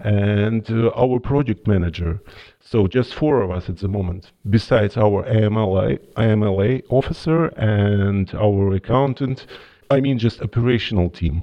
[0.00, 2.20] and uh, our project manager.
[2.60, 8.74] So just four of us at the moment, besides our AMLA, AMLA officer and our
[8.74, 9.46] accountant.
[9.90, 11.42] I mean, just operational team.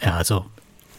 [0.00, 0.46] Ja, also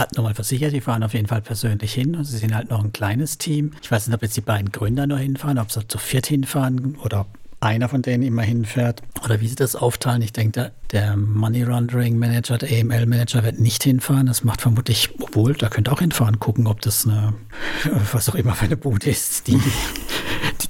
[0.04, 2.16] hat nochmal versichert, die fahren auf jeden Fall persönlich hin.
[2.16, 3.72] Und sie sind halt noch ein kleines Team.
[3.82, 6.98] Ich weiß nicht, ob jetzt die beiden Gründer nur hinfahren, ob sie zu viert hinfahren
[7.04, 7.26] oder
[7.62, 10.22] einer von denen immer hinfährt oder wie sie das aufteilen.
[10.22, 14.28] Ich denke, der, Money Laundering Manager, der AML Manager wird nicht hinfahren.
[14.28, 17.34] Das macht vermutlich, obwohl, da könnte auch hinfahren, gucken, ob das eine,
[18.12, 19.60] was auch immer für eine Bude ist, die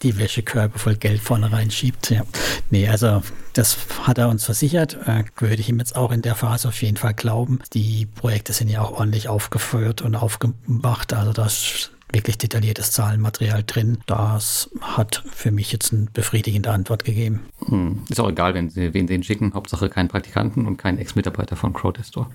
[0.04, 2.12] die, Wäschekörbe voll Geld vorne reinschiebt.
[2.12, 2.24] Ja.
[2.70, 4.98] Nee, also das hat er uns versichert.
[5.06, 7.60] Äh, würde ich ihm jetzt auch in der Phase auf jeden Fall glauben.
[7.74, 11.14] Die Projekte sind ja auch ordentlich aufgeführt und aufgemacht.
[11.14, 13.98] Also das wirklich detailliertes Zahlenmaterial drin.
[14.06, 17.42] Das hat für mich jetzt eine befriedigende Antwort gegeben.
[17.66, 18.04] Hm.
[18.10, 19.54] Ist auch egal, wenn Sie, wen Sie ihn schicken.
[19.54, 22.30] Hauptsache keinen Praktikanten und keinen Ex-Mitarbeiter von Crowdestor.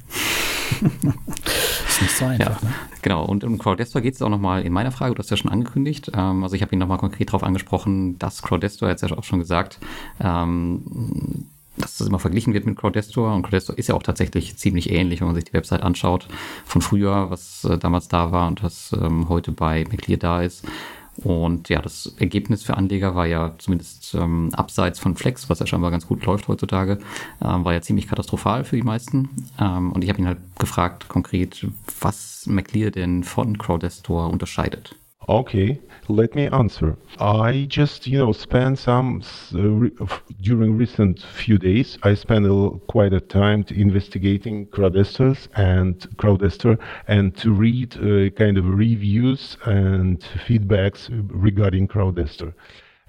[1.88, 2.62] ist nicht so einfach.
[2.62, 2.74] Ja, ne?
[3.02, 5.50] Genau, und um Crowdestor geht es auch nochmal in meiner Frage, du hast ja schon
[5.50, 6.10] angekündigt.
[6.14, 9.38] Ähm, also ich habe ihn nochmal konkret darauf angesprochen, dass Crowdestor, jetzt ja auch schon
[9.38, 9.78] gesagt,
[10.20, 11.46] ähm,
[11.78, 13.34] dass das immer verglichen wird mit Crowdestor.
[13.34, 16.28] Und Crowdestor ist ja auch tatsächlich ziemlich ähnlich, wenn man sich die Website anschaut
[16.64, 20.64] von früher, was äh, damals da war und was ähm, heute bei McLear da ist.
[21.24, 25.66] Und ja, das Ergebnis für Anleger war ja zumindest ähm, abseits von Flex, was ja
[25.66, 26.98] scheinbar ganz gut läuft heutzutage,
[27.42, 29.28] ähm, war ja ziemlich katastrophal für die meisten.
[29.60, 31.66] Ähm, und ich habe ihn halt gefragt konkret,
[32.00, 34.94] was McLear denn von Crowdestor unterscheidet.
[35.26, 36.96] Okay, let me answer.
[37.20, 39.22] I just, you know, spent some
[39.54, 39.90] uh, re
[40.40, 41.98] during recent few days.
[42.02, 48.56] I spent a, quite a time investigating Crowdesters and Crowdester and to read uh, kind
[48.56, 52.54] of reviews and feedbacks regarding Crowdester.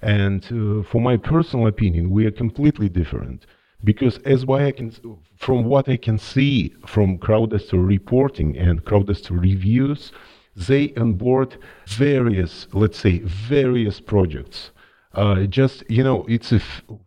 [0.02, 3.46] And uh, for my personal opinion, we are completely different
[3.82, 4.92] because as why I can,
[5.36, 10.12] from what I can see from Crowdester reporting and Crowdester reviews
[10.56, 14.70] they onboard various, let's say, various projects.
[15.14, 16.52] Uh, just you know, it's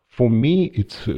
[0.10, 1.14] for me, it uh,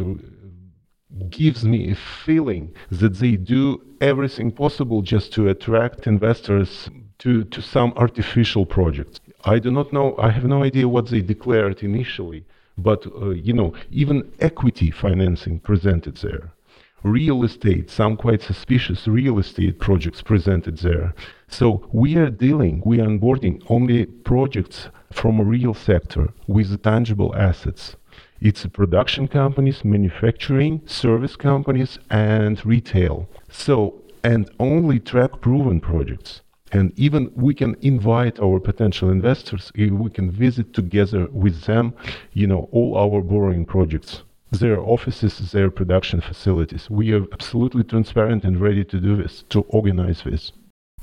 [1.30, 7.62] gives me a feeling that they do everything possible just to attract investors to to
[7.62, 9.20] some artificial projects.
[9.46, 10.16] I do not know.
[10.18, 12.46] I have no idea what they declared initially,
[12.78, 16.55] but uh, you know, even equity financing presented there
[17.04, 21.14] real estate, some quite suspicious real estate projects presented there.
[21.48, 27.36] So we are dealing, we are onboarding only projects from a real sector with tangible
[27.36, 27.96] assets.
[28.42, 33.30] It's production companies, manufacturing, service companies, and retail.
[33.50, 36.42] So, and only track proven projects.
[36.72, 41.94] And even we can invite our potential investors, eh, we can visit together with them,
[42.34, 44.24] you know, all our borrowing projects
[44.60, 46.90] their offices, their production facilities.
[46.90, 50.54] We are absolutely transparent and ready to do this, to organize this.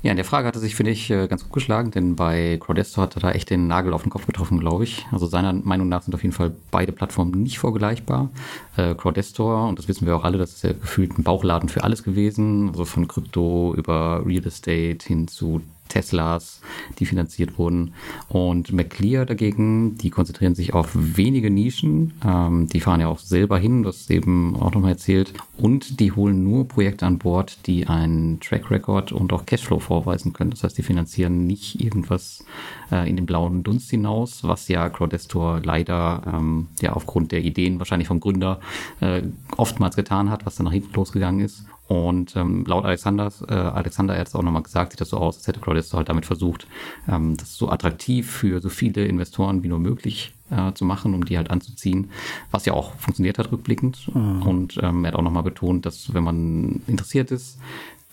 [0.03, 3.01] Ja, in der Frage hatte sich, finde ich, äh, ganz gut geschlagen, denn bei Crowdesto
[3.01, 5.05] hat er da echt den Nagel auf den Kopf getroffen, glaube ich.
[5.13, 8.29] Also seiner Meinung nach sind auf jeden Fall beide Plattformen nicht vorgleichbar.
[8.75, 11.85] Äh, Crowdestor, und das wissen wir auch alle, das ist ja gefühlt ein Bauchladen für
[11.85, 15.61] alles gewesen, also von Krypto über Real Estate hin zu
[15.93, 16.59] Teslas,
[16.97, 17.93] die finanziert wurden.
[18.27, 22.13] Und McClear dagegen, die konzentrieren sich auf wenige Nischen.
[22.25, 25.33] Ähm, die fahren ja auch selber hin, das ist eben auch nochmal erzählt.
[25.57, 30.33] Und die holen nur Projekte an Bord, die einen Track Record und auch Cashflow vorweisen
[30.33, 30.49] können.
[30.49, 32.43] Das heißt, die finanzieren nicht irgendwas
[32.91, 37.77] äh, in den blauen Dunst hinaus, was ja Crowdestor leider ähm, ja aufgrund der Ideen
[37.77, 38.59] wahrscheinlich vom Gründer
[38.99, 39.21] äh,
[39.57, 41.65] oftmals getan hat, was dann nach hinten losgegangen ist.
[41.93, 45.37] Und ähm, laut Alexanders, äh, Alexander hat es auch nochmal gesagt, sieht das so aus,
[45.37, 46.65] als hätte Claudius halt damit versucht,
[47.07, 51.23] ähm, das so attraktiv für so viele Investoren wie nur möglich äh, zu machen, um
[51.23, 52.09] die halt anzuziehen,
[52.49, 54.09] was ja auch funktioniert hat rückblickend.
[54.11, 54.41] Mhm.
[54.41, 57.59] Und ähm, er hat auch nochmal betont, dass wenn man interessiert ist,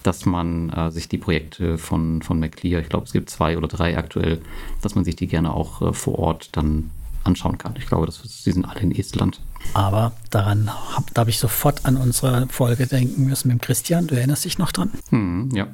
[0.02, 3.68] dass man äh, sich die Projekte von, von McClear, ich glaube es gibt zwei oder
[3.68, 4.42] drei aktuell,
[4.82, 6.90] dass man sich die gerne auch äh, vor Ort dann
[7.24, 7.74] anschauen kann.
[7.78, 9.40] Ich glaube, das, die sind alle in Estland.
[9.74, 14.06] Aber daran hab, da habe ich sofort an unsere Folge denken müssen mit Christian.
[14.06, 14.90] Du erinnerst dich noch dran?
[15.10, 15.68] Hm, ja.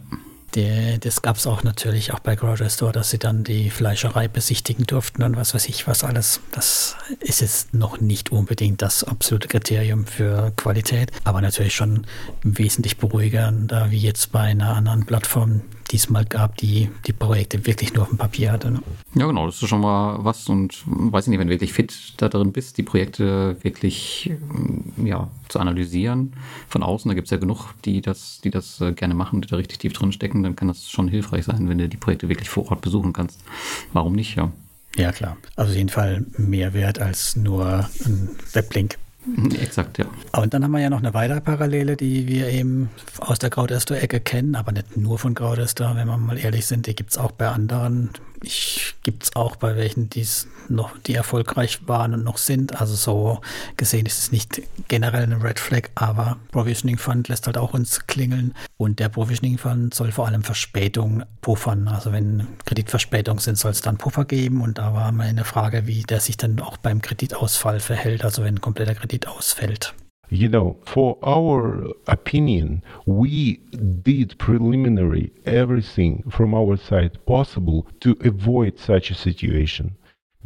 [0.54, 4.26] Die, das gab es auch natürlich auch bei Grocery Store, dass sie dann die Fleischerei
[4.26, 6.40] besichtigen durften und was weiß ich was alles.
[6.52, 12.06] Das ist jetzt noch nicht unbedingt das absolute Kriterium für Qualität, aber natürlich schon
[12.42, 15.61] wesentlich beruhigender wie jetzt bei einer anderen Plattform,
[15.92, 18.70] diesmal gab, die die Projekte wirklich nur auf dem Papier hatte.
[18.70, 18.83] Ne?
[19.14, 22.14] Ja, genau, das ist schon mal was und weiß ich nicht, wenn du wirklich fit
[22.16, 26.33] da drin bist, die Projekte wirklich ähm, ja, zu analysieren
[26.68, 29.49] von außen, da gibt es ja genug, die das, die das äh, gerne machen, die
[29.49, 32.29] da richtig tief drin stecken, dann kann das schon hilfreich sein, wenn du die Projekte
[32.29, 33.40] wirklich vor Ort besuchen kannst.
[33.92, 34.51] Warum nicht, ja?
[34.96, 35.37] Ja, klar.
[35.57, 38.96] Also auf jeden Fall mehr wert als nur ein Weblink.
[39.61, 40.07] Exakt, ja.
[40.33, 44.21] Und dann haben wir ja noch eine weitere Parallele, die wir eben aus der Krautester-Ecke
[44.21, 47.33] kennen, aber nicht nur von Krautester, wenn wir mal ehrlich sind, die gibt es auch
[47.33, 48.11] bei anderen
[49.03, 52.81] gibt es auch bei welchen, die's noch, die erfolgreich waren und noch sind.
[52.81, 53.40] Also so
[53.77, 58.07] gesehen ist es nicht generell eine Red Flag, aber Provisioning Fund lässt halt auch uns
[58.07, 58.55] klingeln.
[58.77, 61.88] Und der Provisioning Fund soll vor allem Verspätung puffern.
[61.88, 64.61] Also wenn Kreditverspätungen sind, soll es dann Puffer geben.
[64.61, 68.57] Und da war meine Frage, wie der sich dann auch beim Kreditausfall verhält, also wenn
[68.57, 69.94] ein kompletter Kredit ausfällt.
[70.29, 73.57] You know, for our opinion, we
[74.03, 79.97] did preliminary everything from our side possible to avoid such a situation.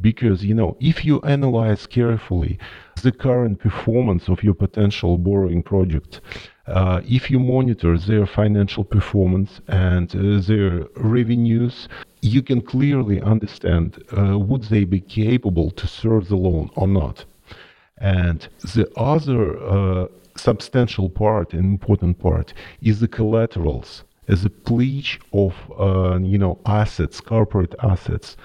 [0.00, 2.58] Because, you know, if you analyze carefully
[3.02, 6.20] the current performance of your potential borrowing project,
[6.66, 11.88] uh, if you monitor their financial performance and uh, their revenues,
[12.22, 17.24] you can clearly understand uh, would they be capable to serve the loan or not.
[18.00, 25.20] And the other uh, substantial part and important part is the collaterals as a pledge
[25.32, 28.36] of uh, you know assets, corporate assets.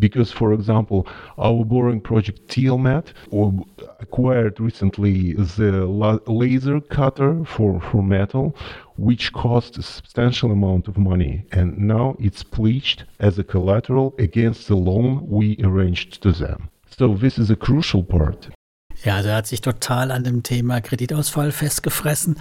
[0.00, 1.06] Because, for example,
[1.38, 3.12] our borrowing project Tealmat
[4.00, 5.86] acquired recently the
[6.26, 8.56] laser cutter for, for metal,
[8.96, 11.44] which cost a substantial amount of money.
[11.52, 16.70] And now it's pledged as a collateral against the loan we arranged to them.
[16.98, 18.48] So this is a crucial part.
[19.04, 22.36] Ja, also er hat sich total an dem Thema Kreditausfall festgefressen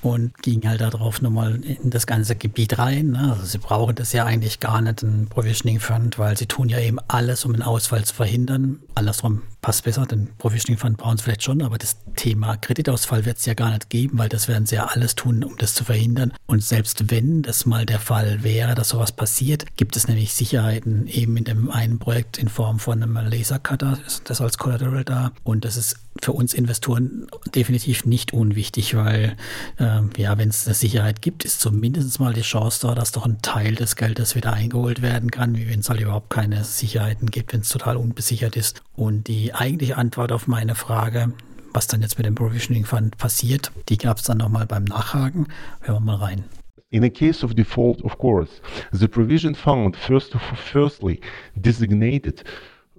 [0.00, 3.10] und ging halt darauf nochmal in das ganze Gebiet rein.
[3.10, 3.32] Ne?
[3.32, 6.78] Also sie brauchen das ja eigentlich gar nicht, ein Provisioning Fund, weil sie tun ja
[6.78, 8.78] eben alles, um einen Ausfall zu verhindern.
[8.94, 13.38] Andersrum passt besser, den Provisioning Fund brauchen sie vielleicht schon, aber das Thema Kreditausfall wird
[13.38, 15.84] es ja gar nicht geben, weil das werden sie ja alles tun, um das zu
[15.84, 16.32] verhindern.
[16.46, 21.08] Und selbst wenn das mal der Fall wäre, dass sowas passiert, gibt es nämlich Sicherheiten
[21.08, 25.32] eben in dem einen Projekt in Form von einem Lasercutter, das als Collateral da.
[25.42, 29.36] Und das ist für uns Investoren definitiv nicht unwichtig, weil
[29.78, 33.26] äh, ja, wenn es eine Sicherheit gibt, ist zumindest mal die Chance da, dass doch
[33.26, 37.30] ein Teil des Geldes wieder eingeholt werden kann, wie wenn es halt überhaupt keine Sicherheiten
[37.30, 38.82] gibt, wenn es total unbesichert ist.
[38.94, 41.32] Und die eigentliche Antwort auf meine Frage,
[41.72, 45.48] was dann jetzt mit dem Provisioning Fund passiert, die gab es dann nochmal beim Nachhaken.
[45.82, 46.44] Hören wir mal rein.
[46.90, 50.34] In a case of default, of course, the provision fund first
[50.72, 51.20] firstly
[51.54, 52.44] designated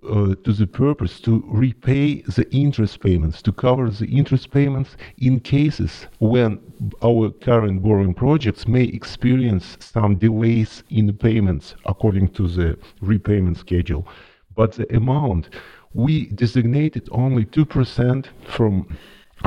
[0.03, 5.39] uh, to the purpose to repay the interest payments, to cover the interest payments in
[5.39, 6.60] cases when
[7.03, 14.07] our current borrowing projects may experience some delays in payments according to the repayment schedule.
[14.55, 15.49] But the amount
[15.93, 18.97] we designated only 2% from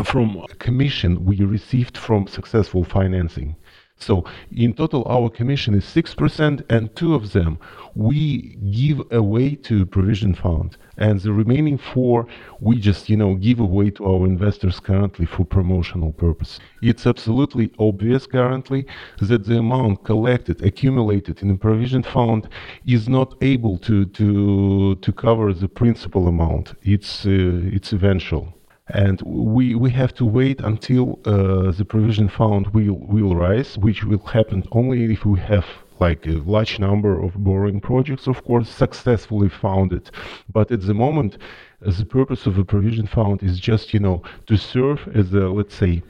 [0.05, 3.57] from commission we received from successful financing.
[4.01, 7.59] So in total, our commission is 6%, and two of them
[7.95, 10.77] we give away to provision fund.
[10.97, 12.27] And the remaining four,
[12.61, 16.61] we just, you know, give away to our investors currently for promotional purpose.
[16.83, 18.87] It's absolutely obvious currently
[19.21, 22.49] that the amount collected, accumulated in the provision fund
[22.87, 26.75] is not able to, to, to cover the principal amount.
[26.83, 27.31] It's, uh,
[27.73, 28.55] it's eventual
[28.95, 34.05] and we we have to wait until uh, the provision fund will will rise, which
[34.05, 35.67] will happen only if we have
[36.01, 40.11] like a large number of borrowing projects, of course, successfully funded.
[40.51, 41.37] But at the moment,
[41.85, 45.49] uh, the purpose of a provision fund is just you know to serve as a
[45.49, 46.03] let's say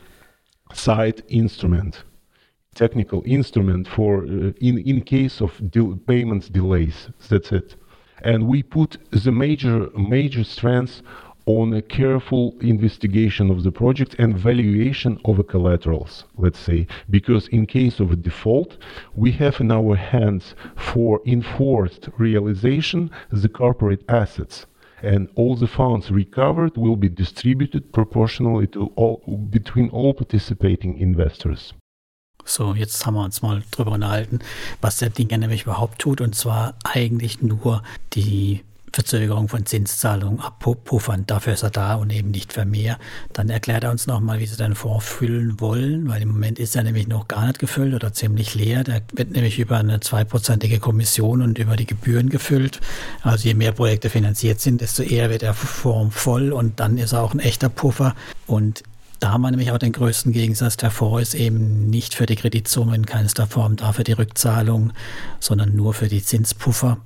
[0.73, 2.05] side instrument
[2.75, 7.75] technical instrument for uh, in in case of de- payments delays that's it
[8.23, 11.03] and we put the major major strengths
[11.59, 17.49] on a careful investigation of the project and valuation of the collaterals, let's say, because
[17.49, 18.77] in case of a default,
[19.17, 24.67] we have in our hands for enforced realization the corporate assets.
[25.03, 29.17] And all the funds recovered will be distributed proportionally to all,
[29.51, 31.75] between all participating investors.
[32.45, 34.39] So, jetzt haben wir uns mal drüber unterhalten,
[34.81, 37.83] was der Ding nämlich überhaupt tut, und zwar eigentlich nur
[38.15, 41.24] die Verzögerung von Zinszahlungen abpuffern.
[41.26, 42.98] Dafür ist er da und eben nicht für mehr.
[43.33, 46.76] Dann erklärt er uns nochmal, wie sie den Fonds füllen wollen, weil im Moment ist
[46.76, 48.85] er nämlich noch gar nicht gefüllt oder ziemlich leer.
[48.85, 52.81] Der wird nämlich über eine zweiprozentige Kommission und über die Gebühren gefüllt.
[53.22, 57.12] Also je mehr Projekte finanziert sind, desto eher wird der Fonds voll und dann ist
[57.12, 58.14] er auch ein echter Puffer.
[58.46, 58.83] Und
[59.20, 60.79] da haben wir nämlich auch den größten Gegensatz.
[60.79, 64.94] Der Fonds ist eben nicht für die Kreditsumme in keinster Form da für die Rückzahlung,
[65.40, 66.96] sondern nur für die Zinspuffer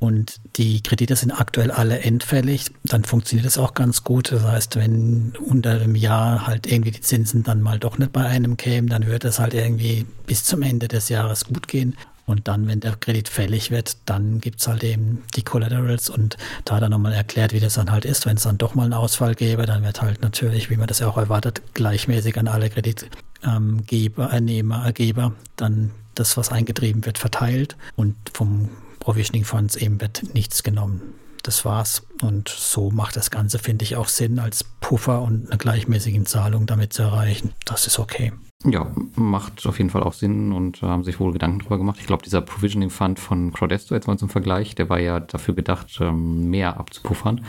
[0.00, 4.30] und die Kredite sind aktuell alle endfällig, dann funktioniert das auch ganz gut.
[4.30, 8.24] Das heißt, wenn unter dem Jahr halt irgendwie die Zinsen dann mal doch nicht bei
[8.24, 11.96] einem kämen, dann wird es halt irgendwie bis zum Ende des Jahres gut gehen.
[12.26, 16.36] Und dann, wenn der Kredit fällig wird, dann gibt es halt eben die Collaterals und
[16.66, 18.26] da er nochmal erklärt, wie das dann halt ist.
[18.26, 20.98] Wenn es dann doch mal einen Ausfall gäbe, dann wird halt natürlich, wie man das
[20.98, 27.76] ja auch erwartet, gleichmäßig an alle Kreditgeber, Einnehmer, Ergeber dann das, was eingetrieben wird, verteilt
[27.96, 28.68] und vom
[29.00, 31.14] Provisioning Funds eben wird nichts genommen.
[31.42, 32.02] Das war's.
[32.20, 36.66] Und so macht das Ganze, finde ich, auch Sinn, als Puffer und eine gleichmäßige Zahlung
[36.66, 37.52] damit zu erreichen.
[37.64, 38.32] Das ist okay.
[38.64, 41.98] Ja, macht auf jeden Fall auch Sinn und haben sich wohl Gedanken drüber gemacht.
[42.00, 45.54] Ich glaube, dieser Provisioning Fund von Crowdesto, jetzt mal zum Vergleich, der war ja dafür
[45.54, 47.44] gedacht, ähm, mehr abzupuffern.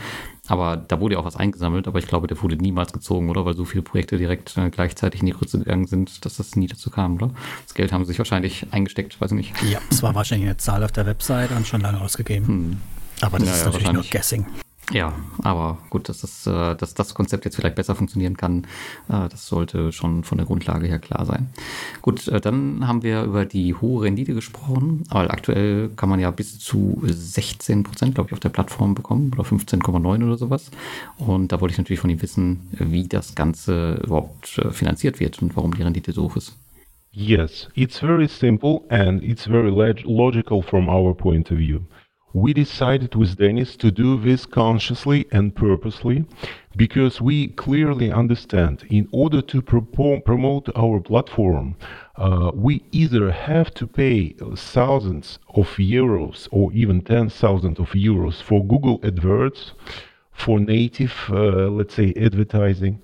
[0.46, 3.44] Aber da wurde ja auch was eingesammelt, aber ich glaube, der wurde niemals gezogen, oder?
[3.44, 6.68] Weil so viele Projekte direkt äh, gleichzeitig in die Grütze gegangen sind, dass das nie
[6.68, 7.30] dazu kam, oder?
[7.66, 9.62] Das Geld haben sie sich wahrscheinlich eingesteckt, weiß ich nicht.
[9.68, 12.46] Ja, es war wahrscheinlich eine Zahl auf der Website und schon lange ausgegeben.
[12.46, 12.76] Hm.
[13.20, 14.46] Aber das ja, ist natürlich nur Guessing.
[14.92, 18.64] Ja, aber gut, dass das, äh, dass das Konzept jetzt vielleicht besser funktionieren kann,
[19.08, 21.48] äh, das sollte schon von der Grundlage her klar sein.
[22.02, 26.32] Gut, äh, dann haben wir über die hohe Rendite gesprochen, weil aktuell kann man ja
[26.32, 30.72] bis zu 16 Prozent, glaube ich, auf der Plattform bekommen oder 15,9 oder sowas.
[31.18, 35.56] Und da wollte ich natürlich von ihm wissen, wie das Ganze überhaupt finanziert wird und
[35.56, 36.56] warum die Rendite so hoch ist.
[37.12, 41.80] Yes, it's very simple and it's very logical from our point of view.
[42.32, 46.24] We decided with Dennis to do this consciously and purposely
[46.76, 51.74] because we clearly understand in order to pro- promote our platform,
[52.16, 58.64] uh, we either have to pay thousands of euros or even 10,000 of euros for
[58.64, 59.72] Google AdWords,
[60.32, 63.02] for native, uh, let's say, advertising,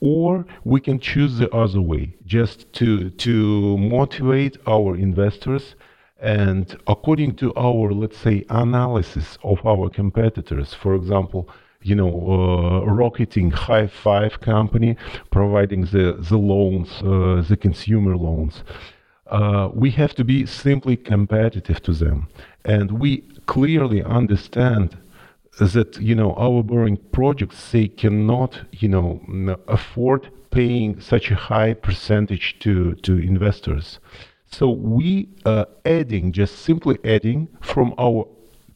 [0.00, 5.76] or we can choose the other way, just to, to motivate our investors
[6.24, 11.50] and according to our, let's say, analysis of our competitors, for example,
[11.82, 14.96] you know, uh, rocketing high five company
[15.30, 18.64] providing the, the loans, uh, the consumer loans.
[19.26, 22.26] Uh, we have to be simply competitive to them.
[22.64, 24.96] And we clearly understand
[25.58, 29.20] that you know our borrowing projects they cannot you know
[29.68, 34.00] afford paying such a high percentage to to investors.
[34.56, 38.28] So we are adding, just simply adding from our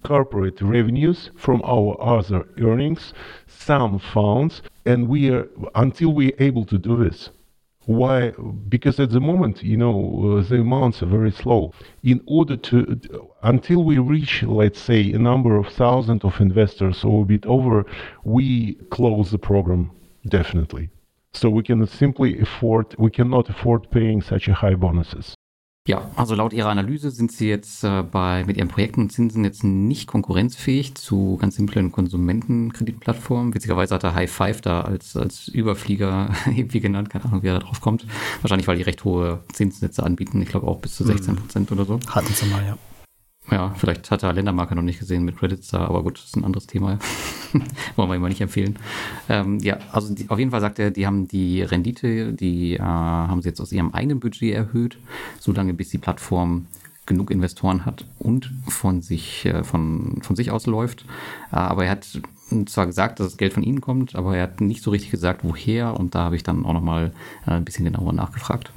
[0.02, 3.14] corporate revenues, from our other earnings,
[3.46, 7.30] some funds, and we are until we're able to do this.
[7.86, 8.32] Why?
[8.68, 11.72] Because at the moment, you know, uh, the amounts are very slow.
[12.02, 13.00] In order to,
[13.44, 17.86] until we reach, let's say, a number of thousands of investors or a bit over,
[18.24, 19.92] we close the program
[20.26, 20.90] definitely.
[21.34, 25.37] So we can simply afford, we cannot afford paying such a high bonuses.
[25.88, 29.42] Ja, also laut Ihrer Analyse sind Sie jetzt äh, bei, mit Ihren Projekten und Zinsen
[29.42, 33.54] jetzt nicht konkurrenzfähig zu ganz simplen Konsumentenkreditplattformen.
[33.54, 37.08] Witzigerweise hat er High Five da als, als Überflieger irgendwie genannt.
[37.08, 38.04] Keine Ahnung, wie er da drauf kommt.
[38.42, 40.42] Wahrscheinlich, weil die recht hohe Zinssätze anbieten.
[40.42, 41.38] Ich glaube auch bis zu 16 mhm.
[41.38, 41.98] Prozent oder so.
[42.10, 42.76] Hatten sie mal, ja.
[43.50, 46.36] Ja, vielleicht hat er Ländermarke noch nicht gesehen mit Credits da, aber gut, das ist
[46.36, 46.98] ein anderes Thema.
[47.96, 48.78] Wollen wir immer nicht empfehlen.
[49.28, 52.80] Ähm, ja, also die, auf jeden Fall sagt er, die haben die Rendite, die äh,
[52.80, 54.98] haben sie jetzt aus ihrem eigenen Budget erhöht,
[55.38, 56.66] solange bis die Plattform
[57.06, 61.06] genug Investoren hat und von sich, äh, von, von sich aus läuft.
[61.50, 62.06] Äh, aber er hat
[62.66, 65.40] zwar gesagt, dass das Geld von ihnen kommt, aber er hat nicht so richtig gesagt,
[65.42, 65.98] woher.
[65.98, 67.12] Und da habe ich dann auch nochmal
[67.46, 68.72] äh, ein bisschen genauer nachgefragt.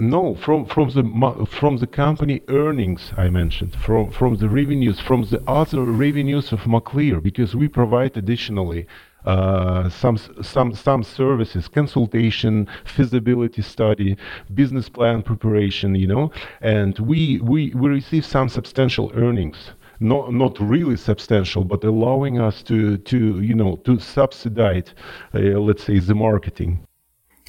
[0.00, 5.22] No, from from the from the company earnings I mentioned, from from the revenues, from
[5.24, 8.86] the other revenues of Maclear, because we provide additionally
[9.24, 14.16] uh, some some some services, consultation, feasibility study,
[14.54, 16.30] business plan preparation, you know,
[16.60, 19.72] and we we we receive some substantial earnings.
[19.98, 24.94] Not not really substantial, but allowing us to to you know to subsidize,
[25.34, 26.87] uh, let's say, the marketing.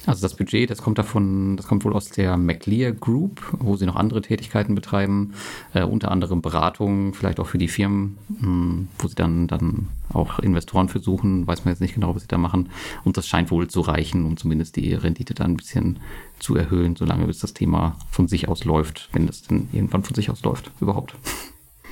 [0.06, 3.86] Also das Budget, das kommt davon, das kommt wohl aus der McLear Group, wo sie
[3.86, 5.34] noch andere Tätigkeiten betreiben,
[5.74, 9.88] äh, unter anderem Beratung, vielleicht auch für die Firmen, mh, hm, wo sie dann, dann
[10.12, 12.70] auch Investoren versuchen, weiß man jetzt nicht genau, was sie da machen.
[13.04, 15.98] Und das scheint wohl zu reichen, um zumindest die Rendite dann ein bisschen
[16.38, 20.14] zu erhöhen, solange bis das Thema von sich aus läuft, wenn das denn irgendwann von
[20.14, 21.14] sich aus läuft, überhaupt.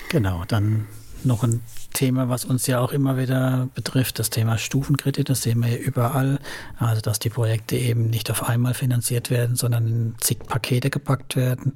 [0.09, 0.87] Genau, dann
[1.25, 1.61] noch ein
[1.93, 5.79] Thema, was uns ja auch immer wieder betrifft, das Thema Stufenkredit, das sehen wir ja
[5.79, 6.39] überall.
[6.79, 11.37] Also, dass die Projekte eben nicht auf einmal finanziert werden, sondern in zig Pakete gepackt
[11.37, 11.75] werden.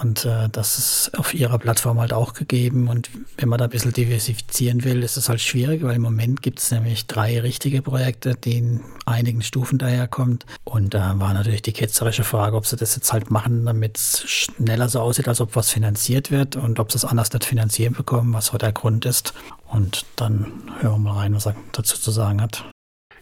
[0.00, 2.88] Und äh, das ist auf ihrer Plattform halt auch gegeben.
[2.88, 6.42] Und wenn man da ein bisschen diversifizieren will, ist es halt schwierig, weil im Moment
[6.42, 10.44] gibt es nämlich drei richtige Projekte, die in einigen Stufen daherkommt.
[10.64, 14.28] Und da war natürlich die ketzerische Frage, ob sie das jetzt halt machen, damit es
[14.28, 17.94] schneller so aussieht, als ob was finanziert wird und ob sie es anders nicht finanzieren
[17.94, 19.32] bekommen, was so der Grund ist.
[19.68, 22.64] Und dann hören wir mal rein, was er dazu zu sagen hat.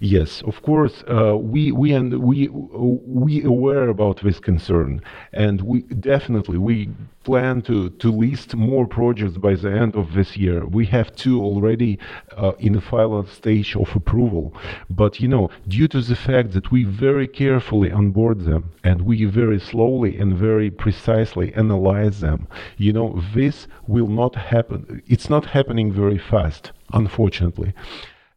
[0.01, 5.01] Yes, of course, uh, we we and we we aware about this concern,
[5.33, 6.91] and we definitely we
[7.23, 10.67] plan to to list more projects by the end of this year.
[10.67, 11.99] We have two already
[12.37, 14.53] uh, in the final stage of approval,
[14.91, 19.25] but you know, due to the fact that we very carefully onboard them and we
[19.25, 25.03] very slowly and very precisely analyze them, you know, this will not happen.
[25.07, 27.73] It's not happening very fast, unfortunately.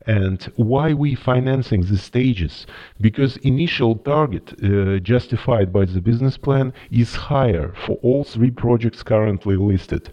[0.08, 2.66] And why we financing the stages?
[3.02, 9.04] Because initial target uh, justified by the business plan is higher for all three projects
[9.04, 10.10] currently listed.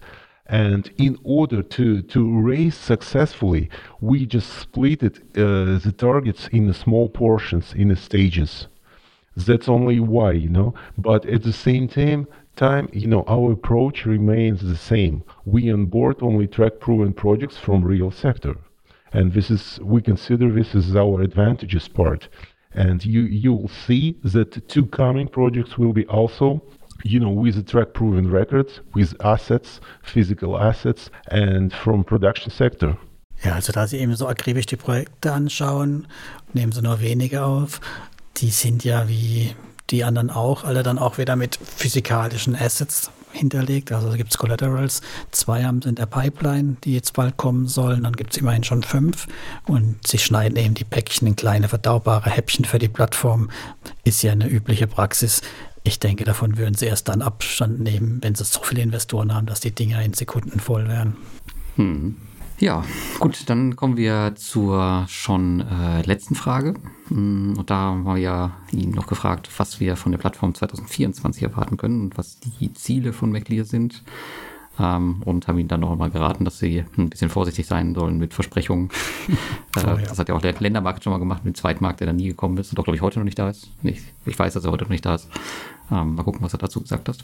[0.47, 3.71] And in order to, to raise successfully,
[4.01, 8.67] we just split it, uh, the targets in small portions, in stages.
[9.37, 10.75] That's only why, you know.
[10.99, 12.27] But at the same time,
[12.57, 15.23] time, you know, our approach remains the same.
[15.45, 18.57] We onboard only track proven projects from real sector
[19.15, 22.29] and this is we consider this as our advantages part
[22.75, 26.61] and you you will see that two coming projects will be also
[27.05, 32.97] you know with the track proven records with assets physical assets and from production sector.
[33.43, 36.07] Ja, also da Sie eben so akribisch die Projekte anschauen,
[36.53, 37.81] nehmen Sie nur wenige auf.
[38.39, 39.55] Die sind ja wie
[39.91, 43.93] die anderen auch, alle dann auch wieder mit physikalischen Assets hinterlegt.
[43.93, 45.03] Also gibt es Collaterals.
[45.31, 48.05] Zwei haben in der Pipeline, die jetzt bald kommen sollen.
[48.05, 49.27] Dann gibt es immerhin schon fünf.
[49.67, 53.51] Und sie schneiden eben die Päckchen in kleine verdaubare Häppchen für die Plattform.
[54.05, 55.43] Ist ja eine übliche Praxis.
[55.83, 59.47] Ich denke, davon würden sie erst dann Abstand nehmen, wenn sie so viele Investoren haben,
[59.47, 61.17] dass die Dinger in Sekunden voll wären.
[61.77, 62.17] Hm.
[62.65, 62.83] Ja,
[63.21, 66.73] gut, dann kommen wir zur schon äh, letzten Frage.
[67.09, 71.43] Hm, und da haben wir ja ihn noch gefragt, was wir von der Plattform 2024
[71.43, 74.03] erwarten können und was die Ziele von MacLear sind.
[74.81, 78.17] Ähm, und haben ihn dann noch einmal geraten, dass sie ein bisschen vorsichtig sein sollen
[78.17, 78.89] mit Versprechungen.
[79.77, 79.97] äh, oh, ja.
[79.97, 82.29] Das hat ja auch der Ländermarkt schon mal gemacht mit dem Zweitmarkt, der da nie
[82.29, 83.69] gekommen ist und auch, glaube ich, heute noch nicht da ist.
[83.83, 85.29] Ich, ich weiß, dass er heute noch nicht da ist.
[85.93, 87.19] Ähm, mal gucken, was er dazu gesagt hat.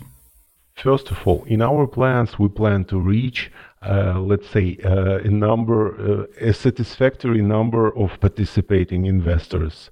[0.74, 3.50] First of all, in our plans, we plan to reach,
[3.82, 9.90] let's say, uh, a number, uh, a satisfactory number of participating investors.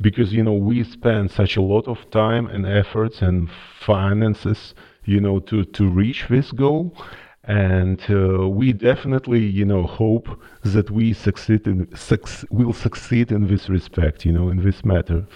[0.00, 3.48] Because, you know, we spend such a lot of time and efforts and
[3.78, 6.96] finances, you know, to, to reach this goal.
[7.44, 10.28] And uh, we definitely, you know, hope
[10.64, 15.26] that we succeed in, suc- will succeed in this respect, you know, in this matter.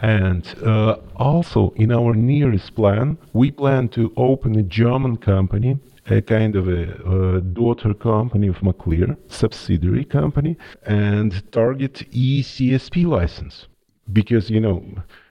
[0.00, 5.78] And uh, also in our nearest plan, we plan to open a German company,
[6.10, 13.66] a kind of a, a daughter company of Maclear, subsidiary company, and target ECSP license.
[14.12, 14.82] Because, you know,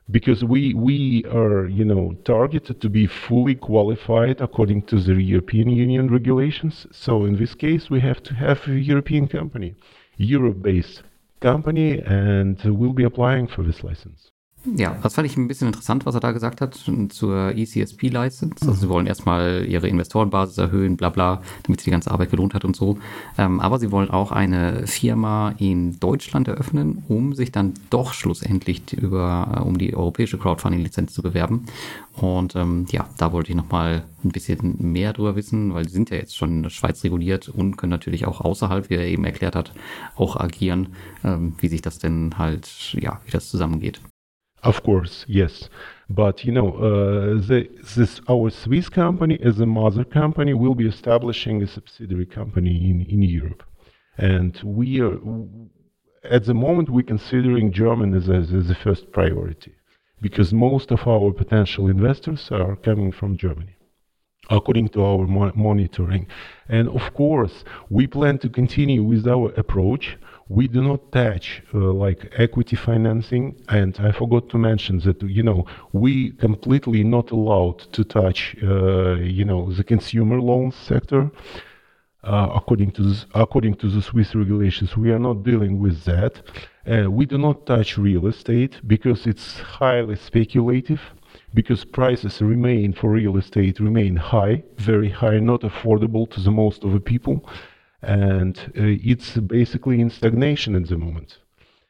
[0.10, 5.70] because we we are you know targeted to be fully qualified according to the European
[5.70, 6.88] Union regulations.
[6.92, 9.76] So in this case, we have to have a European company,
[10.18, 11.04] Europe-based
[11.40, 14.32] company, and we'll be applying for this license.
[14.64, 18.56] Ja, das fand ich ein bisschen interessant, was er da gesagt hat zur ECSP-License.
[18.62, 22.54] Also sie wollen erstmal ihre Investorenbasis erhöhen, bla bla, damit sich die ganze Arbeit gelohnt
[22.54, 23.00] hat und so.
[23.40, 28.94] Ähm, aber sie wollen auch eine Firma in Deutschland eröffnen, um sich dann doch schlussendlich
[28.94, 31.66] über, äh, um die europäische Crowdfunding-Lizenz zu bewerben.
[32.14, 36.12] Und ähm, ja, da wollte ich nochmal ein bisschen mehr drüber wissen, weil sie sind
[36.12, 39.26] ja jetzt schon in der Schweiz reguliert und können natürlich auch außerhalb, wie er eben
[39.26, 39.74] erklärt hat,
[40.16, 40.90] auch agieren,
[41.24, 44.02] ähm, wie sich das denn halt, ja, wie das zusammengeht.
[44.64, 45.70] Of course, yes.
[46.10, 50.88] But you know, uh, the, this our Swiss company as a mother company will be
[50.88, 53.64] establishing a subsidiary company in, in Europe,
[54.18, 55.18] and we are
[56.24, 59.74] at the moment we're considering Germany as, as, the first priority
[60.22, 63.76] because most of our potential investors are coming from Germany
[64.50, 66.28] according to our mo- monitoring.
[66.68, 70.18] And of course, we plan to continue with our approach
[70.58, 75.44] we do not touch uh, like equity financing and i forgot to mention that you
[75.44, 81.32] know we completely not allowed to touch uh, you know the consumer loans sector
[82.24, 86.42] uh, according to this, according to the Swiss regulations, we are not dealing with that.
[86.86, 91.02] Uh, we do not touch real estate because it's highly speculative.
[91.54, 96.84] Because prices remain for real estate remain high, very high, not affordable to the most
[96.84, 97.46] of the people
[98.02, 101.38] and uh, it's basically in stagnation at the moment.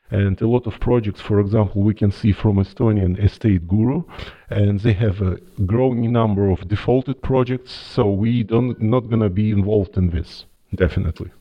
[0.09, 4.03] And a lot of projects, for example, we can see from Estonian Estate Guru,
[4.49, 7.71] and they have a growing number of defaulted projects.
[7.71, 10.45] So we don't not gonna be involved in this,
[10.75, 11.31] definitely.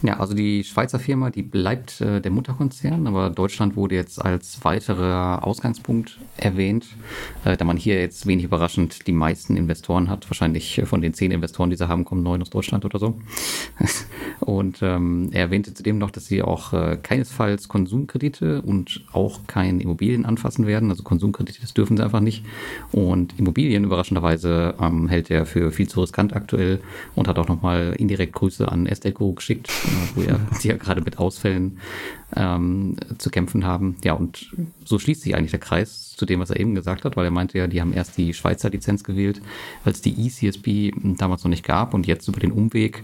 [0.00, 4.64] Ja, also die Schweizer Firma, die bleibt äh, der Mutterkonzern, aber Deutschland wurde jetzt als
[4.64, 6.86] weiterer Ausgangspunkt erwähnt,
[7.44, 10.30] äh, da man hier jetzt wenig überraschend die meisten Investoren hat.
[10.30, 13.18] Wahrscheinlich von den zehn Investoren, die sie haben, kommen neun aus Deutschland oder so.
[14.40, 19.80] und ähm, er erwähnte zudem noch, dass sie auch äh, keinesfalls Konsumkredite und auch kein
[19.80, 20.90] Immobilien anfassen werden.
[20.90, 22.44] Also Konsumkredite, das dürfen sie einfach nicht.
[22.92, 26.78] Und Immobilien, überraschenderweise, ähm, hält er für viel zu riskant aktuell
[27.16, 29.68] und hat auch nochmal indirekt Grüße an Estate geschickt
[30.14, 31.78] wo ja, die ja gerade mit Ausfällen
[32.36, 33.96] ähm, zu kämpfen haben.
[34.04, 34.50] Ja, und
[34.84, 37.30] so schließt sich eigentlich der Kreis zu dem, was er eben gesagt hat, weil er
[37.30, 39.40] meinte ja, die haben erst die Schweizer Lizenz gewählt,
[39.84, 43.02] weil es die ECSP damals noch nicht gab und jetzt über den Umweg,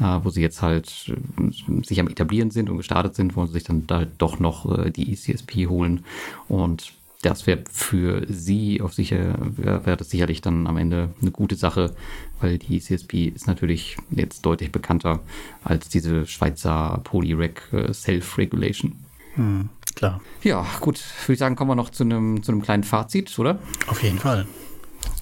[0.00, 3.54] äh, wo sie jetzt halt äh, sich am etablieren sind und gestartet sind, wollen sie
[3.54, 6.04] sich dann da doch noch äh, die ECSP holen
[6.48, 6.92] und
[7.22, 11.56] das wäre für sie auf sicher, wäre wär das sicherlich dann am Ende eine gute
[11.56, 11.94] Sache,
[12.40, 15.20] weil die CSP ist natürlich jetzt deutlich bekannter
[15.64, 18.94] als diese Schweizer Polyrec äh, Self-Regulation.
[19.34, 20.20] Hm, klar.
[20.44, 23.58] Ja, gut, würde ich sagen, kommen wir noch zu einem, zu einem kleinen Fazit, oder?
[23.88, 24.46] Auf jeden Fall.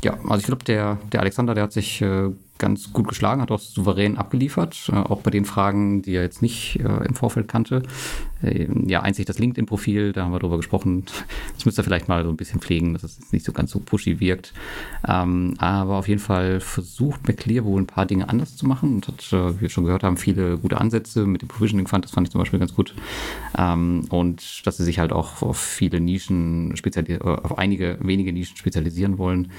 [0.04, 3.50] Ja, also ich glaube, der, der Alexander, der hat sich äh, ganz gut geschlagen, hat
[3.50, 7.48] auch souverän abgeliefert, äh, auch bei den Fragen, die er jetzt nicht äh, im Vorfeld
[7.48, 7.82] kannte.
[8.42, 11.04] Äh, ja, einzig das LinkedIn-Profil, da haben wir drüber gesprochen.
[11.54, 13.80] Das müsst ihr vielleicht mal so ein bisschen pflegen, dass es nicht so ganz so
[13.80, 14.52] pushy wirkt.
[15.06, 19.08] Ähm, aber auf jeden Fall versucht McClear wohl ein paar Dinge anders zu machen und
[19.08, 22.12] hat, äh, wie wir schon gehört haben, viele gute Ansätze mit dem Provisioning Fund, das
[22.12, 22.94] fand ich zum Beispiel ganz gut.
[23.56, 28.32] Ähm, und dass sie sich halt auch auf viele Nischen spezialisieren, äh, auf einige wenige
[28.32, 29.52] Nischen spezialisieren wollen.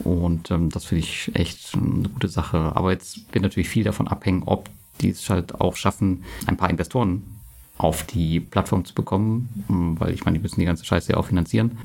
[0.00, 2.42] Und ähm, das finde ich echt eine gute Sache.
[2.42, 2.72] Sache.
[2.74, 4.68] Aber jetzt wird natürlich viel davon abhängen, ob
[5.00, 7.22] die es halt auch schaffen, ein paar Investoren
[7.82, 11.18] auf die Plattform zu bekommen, hm, weil ich meine, die müssen die ganze Scheiße ja
[11.18, 11.78] auch finanzieren.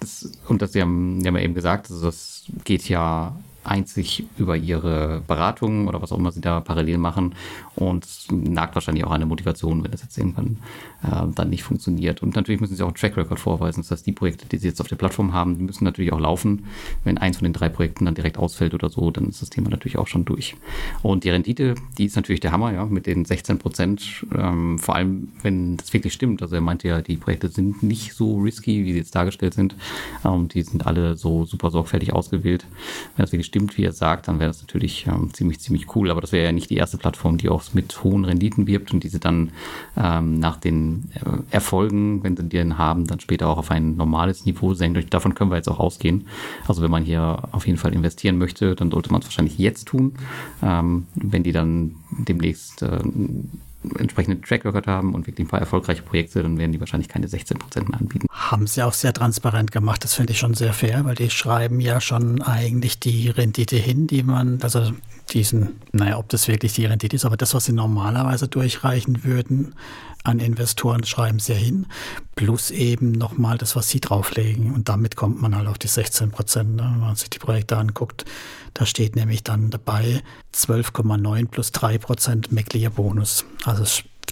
[0.00, 4.24] Das, und das, sie haben, die haben ja eben gesagt, also das geht ja einzig
[4.38, 7.34] über ihre Beratung oder was auch immer sie da parallel machen
[7.76, 10.58] und nagt wahrscheinlich auch eine Motivation, wenn das jetzt irgendwann
[11.02, 12.22] äh, dann nicht funktioniert.
[12.22, 13.82] Und natürlich müssen sie auch einen Track Record vorweisen.
[13.82, 16.20] Das heißt, die Projekte, die sie jetzt auf der Plattform haben, die müssen natürlich auch
[16.20, 16.66] laufen.
[17.04, 19.70] Wenn eins von den drei Projekten dann direkt ausfällt oder so, dann ist das Thema
[19.70, 20.56] natürlich auch schon durch.
[21.02, 24.96] Und die Rendite, die ist natürlich der Hammer, ja, mit den 16 Prozent, ähm, vor
[24.96, 26.42] allem wenn das wirklich stimmt.
[26.42, 29.76] Also er meinte ja, die Projekte sind nicht so risky, wie sie jetzt dargestellt sind.
[30.24, 32.66] Ähm, die sind alle so super sorgfältig ausgewählt.
[33.16, 36.10] Wenn das wirklich stimmt, wie er sagt, dann wäre das natürlich ähm, ziemlich, ziemlich cool.
[36.10, 39.04] Aber das wäre ja nicht die erste Plattform, die auch mit hohen Renditen wirbt und
[39.04, 39.50] diese dann
[39.94, 44.46] ähm, nach den äh, Erfolgen, wenn sie den haben, dann später auch auf ein normales
[44.46, 44.96] Niveau senkt.
[44.96, 46.28] Und davon können wir jetzt auch ausgehen.
[46.66, 49.86] Also wenn man hier auf jeden Fall investieren möchte, dann sollte man es wahrscheinlich jetzt
[49.86, 50.14] tun.
[50.62, 53.00] Ähm, wenn die dann demnächst äh,
[53.98, 57.28] entsprechenden Track Record haben und wirklich ein paar erfolgreiche Projekte, dann werden die wahrscheinlich keine
[57.28, 58.26] 16 Prozent mehr anbieten.
[58.30, 60.04] Haben sie auch sehr transparent gemacht.
[60.04, 64.06] Das finde ich schon sehr fair, weil die schreiben ja schon eigentlich die Rendite hin,
[64.06, 64.92] die man, also
[65.32, 69.74] diesen, naja, ob das wirklich die Rendite ist, aber das, was sie normalerweise durchreichen würden
[70.24, 71.86] an Investoren, schreiben sie ja hin.
[72.36, 74.72] Plus eben nochmal das, was sie drauflegen.
[74.72, 77.76] Und damit kommt man halt auf die 16 Prozent, ne, wenn man sich die Projekte
[77.76, 78.24] anguckt.
[78.74, 80.22] Da steht nämlich dann dabei
[80.54, 83.44] 12,9 plus 3 Prozent McLear-Bonus.
[83.64, 83.84] Also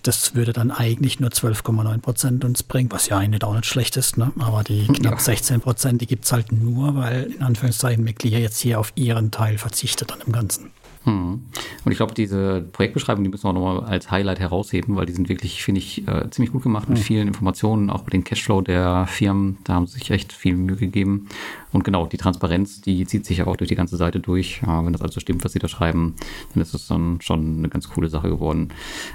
[0.02, 3.96] das würde dann eigentlich nur 12,9 Prozent uns bringen, was ja eigentlich auch nicht schlecht
[3.96, 4.16] ist.
[4.16, 4.32] Ne?
[4.38, 5.18] Aber die knapp ja.
[5.18, 9.30] 16 Prozent, die gibt es halt nur, weil in Anführungszeichen McLear jetzt hier auf ihren
[9.30, 10.70] Teil verzichtet an dem Ganzen.
[11.04, 11.40] Hm.
[11.84, 15.28] Und ich glaube, diese Projektbeschreibung, die müssen wir nochmal als Highlight herausheben, weil die sind
[15.30, 17.04] wirklich, finde ich, äh, ziemlich gut gemacht mit hm.
[17.04, 19.58] vielen Informationen, auch über den Cashflow der Firmen.
[19.64, 21.28] Da haben sie sich echt viel Mühe gegeben.
[21.72, 24.60] Und genau, die Transparenz, die zieht sich ja auch durch die ganze Seite durch.
[24.66, 26.16] Ja, wenn das also stimmt, was sie da schreiben,
[26.52, 28.68] dann ist es dann schon eine ganz coole Sache geworden.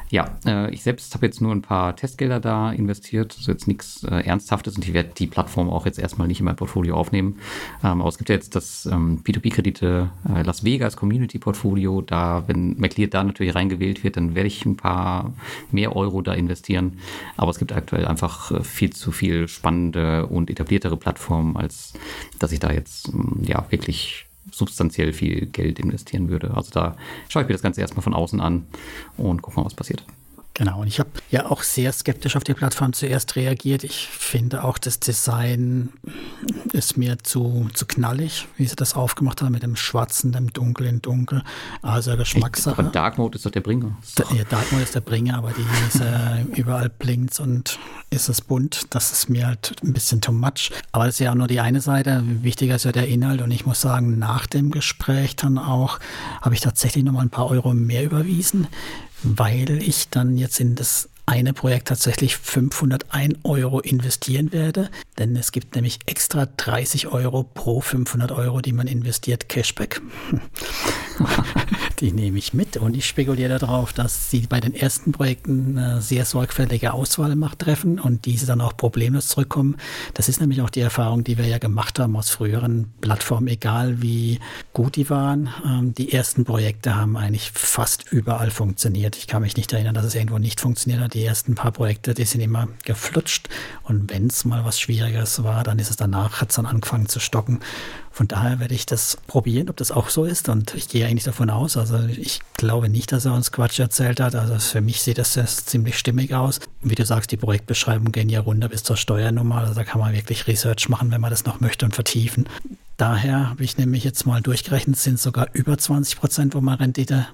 [0.09, 4.03] Ja, äh, ich selbst habe jetzt nur ein paar Testgelder da investiert, also jetzt nichts
[4.05, 7.37] äh, Ernsthaftes und ich werde die Plattform auch jetzt erstmal nicht in mein Portfolio aufnehmen.
[7.83, 11.74] Ähm, aber es gibt ja jetzt das ähm, P2P-Kredite äh, Las Vegas Community Portfolio.
[12.01, 15.33] Da, wenn McLeod da natürlich reingewählt wird, dann werde ich ein paar
[15.71, 16.99] mehr Euro da investieren.
[17.37, 21.93] Aber es gibt aktuell einfach äh, viel zu viel spannende und etabliertere Plattformen als
[22.39, 26.53] dass ich da jetzt hm, ja wirklich substanziell viel Geld investieren würde.
[26.53, 26.95] Also da
[27.29, 28.67] schaue ich mir das Ganze erstmal von außen an
[29.17, 30.03] und gucke mal, was passiert.
[30.57, 33.83] Genau, und ich habe ja auch sehr skeptisch auf die Plattform zuerst reagiert.
[33.83, 35.89] Ich finde auch, das Design
[36.71, 40.87] ist mir zu, zu knallig, wie sie das aufgemacht haben mit dem Schwarzen, dem Dunkel
[40.87, 41.43] in Dunkel.
[41.81, 42.79] Also Geschmackssache.
[42.79, 43.97] Aber Dark Mode ist doch der Bringer.
[44.15, 47.77] Da, ja, Dark Mode ist der Bringer, aber die ist, äh, überall blinkt und
[48.09, 48.95] ist es bunt.
[48.95, 50.71] Das ist mir halt ein bisschen too much.
[50.93, 52.23] Aber das ist ja auch nur die eine Seite.
[52.25, 53.41] Wichtiger ist ja der Inhalt.
[53.41, 55.99] Und ich muss sagen, nach dem Gespräch dann auch
[56.41, 58.67] habe ich tatsächlich nochmal ein paar Euro mehr überwiesen
[59.25, 65.51] weil ich dann jetzt in das eine Projekt tatsächlich 501 Euro investieren werde, denn es
[65.51, 70.01] gibt nämlich extra 30 Euro pro 500 Euro, die man investiert, Cashback.
[72.01, 76.01] die nehme ich mit und ich spekuliere darauf, dass sie bei den ersten Projekten eine
[76.01, 79.77] sehr sorgfältige Auswahl macht, treffen und diese dann auch problemlos zurückkommen.
[80.13, 84.01] Das ist nämlich auch die Erfahrung, die wir ja gemacht haben aus früheren Plattformen, egal
[84.01, 84.39] wie
[84.73, 85.49] gut die waren.
[85.65, 89.15] Ähm, die ersten Projekte haben eigentlich fast überall funktioniert.
[89.15, 92.13] Ich kann mich nicht erinnern, dass es irgendwo nicht funktioniert hat die ersten paar Projekte,
[92.13, 93.49] die sind immer geflutscht.
[93.83, 97.07] Und wenn es mal was Schwieriges war, dann ist es danach, hat es dann angefangen
[97.07, 97.59] zu stocken.
[98.15, 100.47] Von daher werde ich das probieren, ob das auch so ist.
[100.47, 101.75] Und ich gehe eigentlich davon aus.
[101.75, 104.35] Also ich glaube nicht, dass er uns Quatsch erzählt hat.
[104.35, 105.35] Also für mich sieht das
[105.65, 106.61] ziemlich stimmig aus.
[106.81, 109.57] Wie du sagst, die Projektbeschreibungen gehen ja runter bis zur Steuernummer.
[109.57, 112.47] Also da kann man wirklich Research machen, wenn man das noch möchte und vertiefen.
[112.95, 117.27] Daher habe ich nämlich jetzt mal durchgerechnet, sind sogar über 20 Prozent, wo man Rendite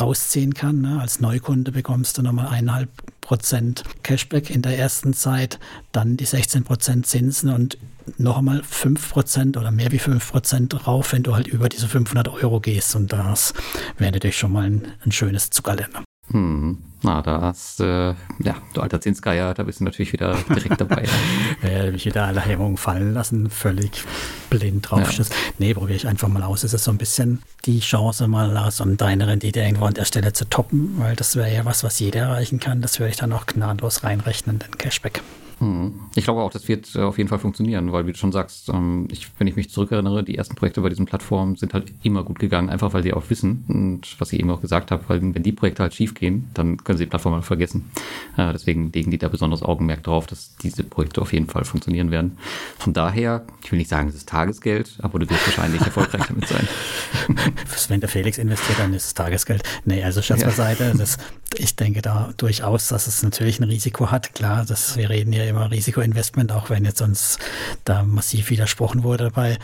[0.00, 0.82] rausziehen kann.
[0.82, 1.00] Ne?
[1.00, 2.90] Als Neukunde bekommst du nochmal eineinhalb
[3.22, 5.58] Prozent Cashback in der ersten Zeit,
[5.90, 7.76] dann die 16 Prozent Zinsen und
[8.16, 11.88] noch einmal 5 Prozent oder mehr wie 5 Prozent drauf, wenn du halt über diese
[11.88, 12.96] 500 Euro gehst.
[12.96, 13.54] Und das
[13.98, 16.02] wäre natürlich schon mal ein, ein schönes Zuckerländer.
[16.30, 16.78] Hm.
[17.00, 21.04] Na, da hast äh, ja, du alter Zinsgeier, da bist du natürlich wieder direkt dabei.
[21.62, 24.04] ja, mich wieder alle Hemmungen fallen lassen, völlig
[24.50, 25.12] blind drauf.
[25.12, 25.24] Ja.
[25.58, 26.64] Nee, probiere ich einfach mal aus.
[26.64, 30.04] Es ist so ein bisschen die Chance, mal aus um deine Rendite irgendwo an der
[30.04, 32.82] Stelle zu toppen, weil das wäre ja was, was jeder erreichen kann.
[32.82, 35.22] Das würde ich dann auch gnadenlos reinrechnen, den Cashback.
[36.14, 38.68] Ich glaube auch, das wird äh, auf jeden Fall funktionieren, weil wie du schon sagst,
[38.68, 42.22] ähm, ich, wenn ich mich zurückerinnere, die ersten Projekte bei diesen Plattformen sind halt immer
[42.22, 45.20] gut gegangen, einfach weil sie auch wissen und was ich eben auch gesagt habe, weil
[45.20, 47.90] wenn die Projekte halt schief gehen, dann können sie die Plattform halt vergessen.
[48.36, 52.12] Äh, deswegen legen die da besonders Augenmerk drauf, dass diese Projekte auf jeden Fall funktionieren
[52.12, 52.38] werden.
[52.78, 56.46] Von daher, ich will nicht sagen, es ist Tagesgeld, aber du wirst wahrscheinlich erfolgreich damit
[56.46, 56.68] sein.
[57.88, 59.62] wenn der Felix investiert, dann ist es Tagesgeld.
[59.84, 61.04] Nee, also Schatz beiseite, ja.
[61.56, 64.34] ich denke da durchaus, dass es natürlich ein Risiko hat.
[64.34, 67.38] Klar, dass wir reden ja immer Risikoinvestment, auch wenn jetzt uns
[67.84, 69.58] da massiv widersprochen wurde dabei.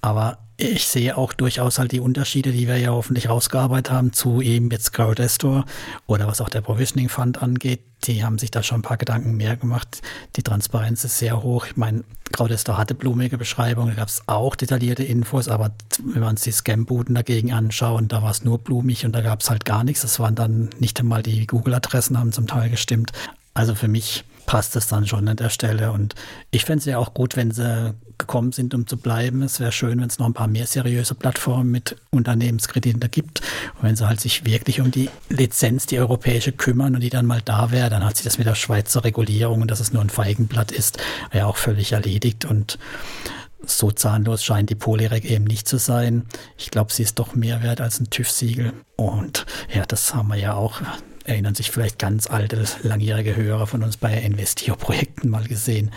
[0.00, 4.40] Aber ich sehe auch durchaus halt die Unterschiede, die wir ja hoffentlich rausgearbeitet haben zu
[4.40, 5.64] eben jetzt Crowdestor
[6.06, 7.80] oder was auch der Provisioning Fund angeht.
[8.04, 10.02] Die haben sich da schon ein paar Gedanken mehr gemacht.
[10.36, 11.66] Die Transparenz ist sehr hoch.
[11.66, 15.72] Ich meine, Crowdestor hatte blumige Beschreibungen, da gab es auch detaillierte Infos, aber
[16.04, 19.40] wenn wir uns die Scam-Buden dagegen anschauen, da war es nur blumig und da gab
[19.40, 20.02] es halt gar nichts.
[20.02, 23.12] Das waren dann nicht einmal die Google-Adressen, haben zum Teil gestimmt.
[23.54, 25.92] Also für mich passt es dann schon an der Stelle.
[25.92, 26.14] Und
[26.50, 29.42] ich fände es ja auch gut, wenn sie gekommen sind, um zu bleiben.
[29.42, 33.40] Es wäre schön, wenn es noch ein paar mehr seriöse Plattformen mit Unternehmenskrediten gibt.
[33.74, 37.26] Und wenn sie halt sich wirklich um die Lizenz, die europäische kümmern und die dann
[37.26, 40.02] mal da wäre, dann hat sich das mit der Schweizer Regulierung und dass es nur
[40.02, 40.98] ein Feigenblatt ist,
[41.32, 42.44] ja auch völlig erledigt.
[42.44, 42.78] Und
[43.66, 46.26] so zahnlos scheint die Polyrec eben nicht zu sein.
[46.56, 48.72] Ich glaube, sie ist doch mehr wert als ein TÜV-Siegel.
[48.96, 50.80] Und ja, das haben wir ja auch
[51.24, 55.90] erinnern sich vielleicht ganz alte, langjährige Hörer von uns bei Investio-Projekten mal gesehen.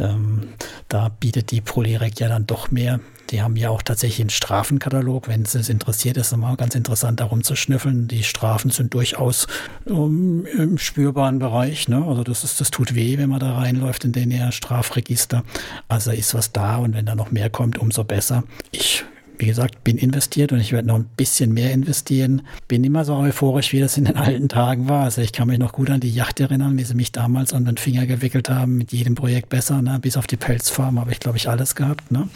[0.00, 0.48] Ähm,
[0.88, 3.00] da bietet die Prolirec ja dann doch mehr.
[3.30, 7.42] Die haben ja auch tatsächlich einen Strafenkatalog, wenn es interessiert ist, immer ganz interessant darum
[7.42, 8.06] zu schnüffeln.
[8.06, 9.48] Die Strafen sind durchaus
[9.84, 11.88] um, im spürbaren Bereich.
[11.88, 12.04] Ne?
[12.06, 15.42] Also das ist, das tut weh, wenn man da reinläuft in den Strafregister.
[15.88, 18.44] Also ist was da und wenn da noch mehr kommt, umso besser.
[18.70, 19.04] Ich
[19.38, 22.42] wie gesagt, bin investiert und ich werde noch ein bisschen mehr investieren.
[22.68, 25.04] Bin immer so euphorisch, wie das in den alten Tagen war.
[25.04, 27.64] Also ich kann mich noch gut an die Yacht erinnern, wie sie mich damals an
[27.64, 29.98] den Finger gewickelt haben, mit jedem Projekt besser, ne?
[30.00, 32.10] bis auf die Pelzfarm habe ich, glaube ich, alles gehabt.
[32.10, 32.28] Ne?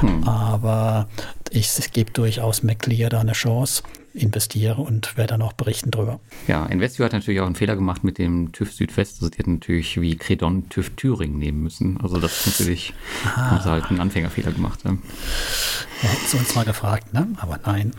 [0.00, 0.24] Hm.
[0.24, 1.08] Aber
[1.50, 3.82] ich gebe durchaus McLear da eine Chance
[4.12, 6.20] investiere und werde dann auch berichten drüber.
[6.48, 9.16] Ja, Investio hat natürlich auch einen Fehler gemacht mit dem TÜV Südwest.
[9.16, 12.00] Also die hätten natürlich wie Credon TÜV Thüringen nehmen müssen.
[12.00, 12.94] Also das ist natürlich,
[13.24, 13.50] ah.
[13.50, 14.80] haben sie halt einen Anfängerfehler gemacht.
[14.84, 14.90] Ja.
[16.02, 17.28] Ja, hätten sie uns mal gefragt, ne?
[17.40, 17.92] Aber nein.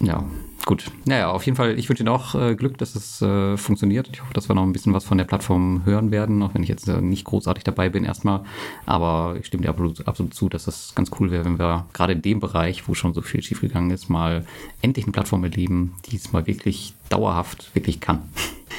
[0.00, 0.24] Ja,
[0.66, 0.90] gut.
[1.04, 4.08] Naja, auf jeden Fall, ich wünsche Ihnen auch äh, Glück, dass es äh, funktioniert.
[4.12, 6.62] Ich hoffe, dass wir noch ein bisschen was von der Plattform hören werden, auch wenn
[6.62, 8.42] ich jetzt äh, nicht großartig dabei bin erstmal.
[8.86, 12.12] Aber ich stimme dir absolut, absolut zu, dass das ganz cool wäre, wenn wir gerade
[12.12, 14.44] in dem Bereich, wo schon so viel schiefgegangen ist, mal
[14.82, 18.22] endlich eine Plattform erleben, die es mal wirklich dauerhaft wirklich kann.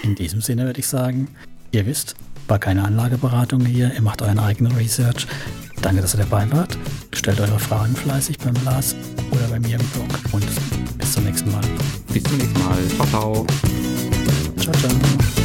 [0.03, 1.27] In diesem Sinne würde ich sagen,
[1.71, 2.15] ihr wisst,
[2.47, 5.27] war keine Anlageberatung hier, ihr macht euren eigenen Research.
[5.81, 6.77] Danke, dass ihr dabei wart.
[7.13, 8.95] Stellt eure Fragen fleißig beim Lars
[9.31, 10.07] oder bei mir im Blog.
[10.31, 10.45] Und
[10.97, 11.63] bis zum nächsten Mal.
[12.13, 12.77] Bis zum nächsten Mal.
[12.95, 13.47] Ciao, ciao.
[14.57, 15.40] Ciao, ciao.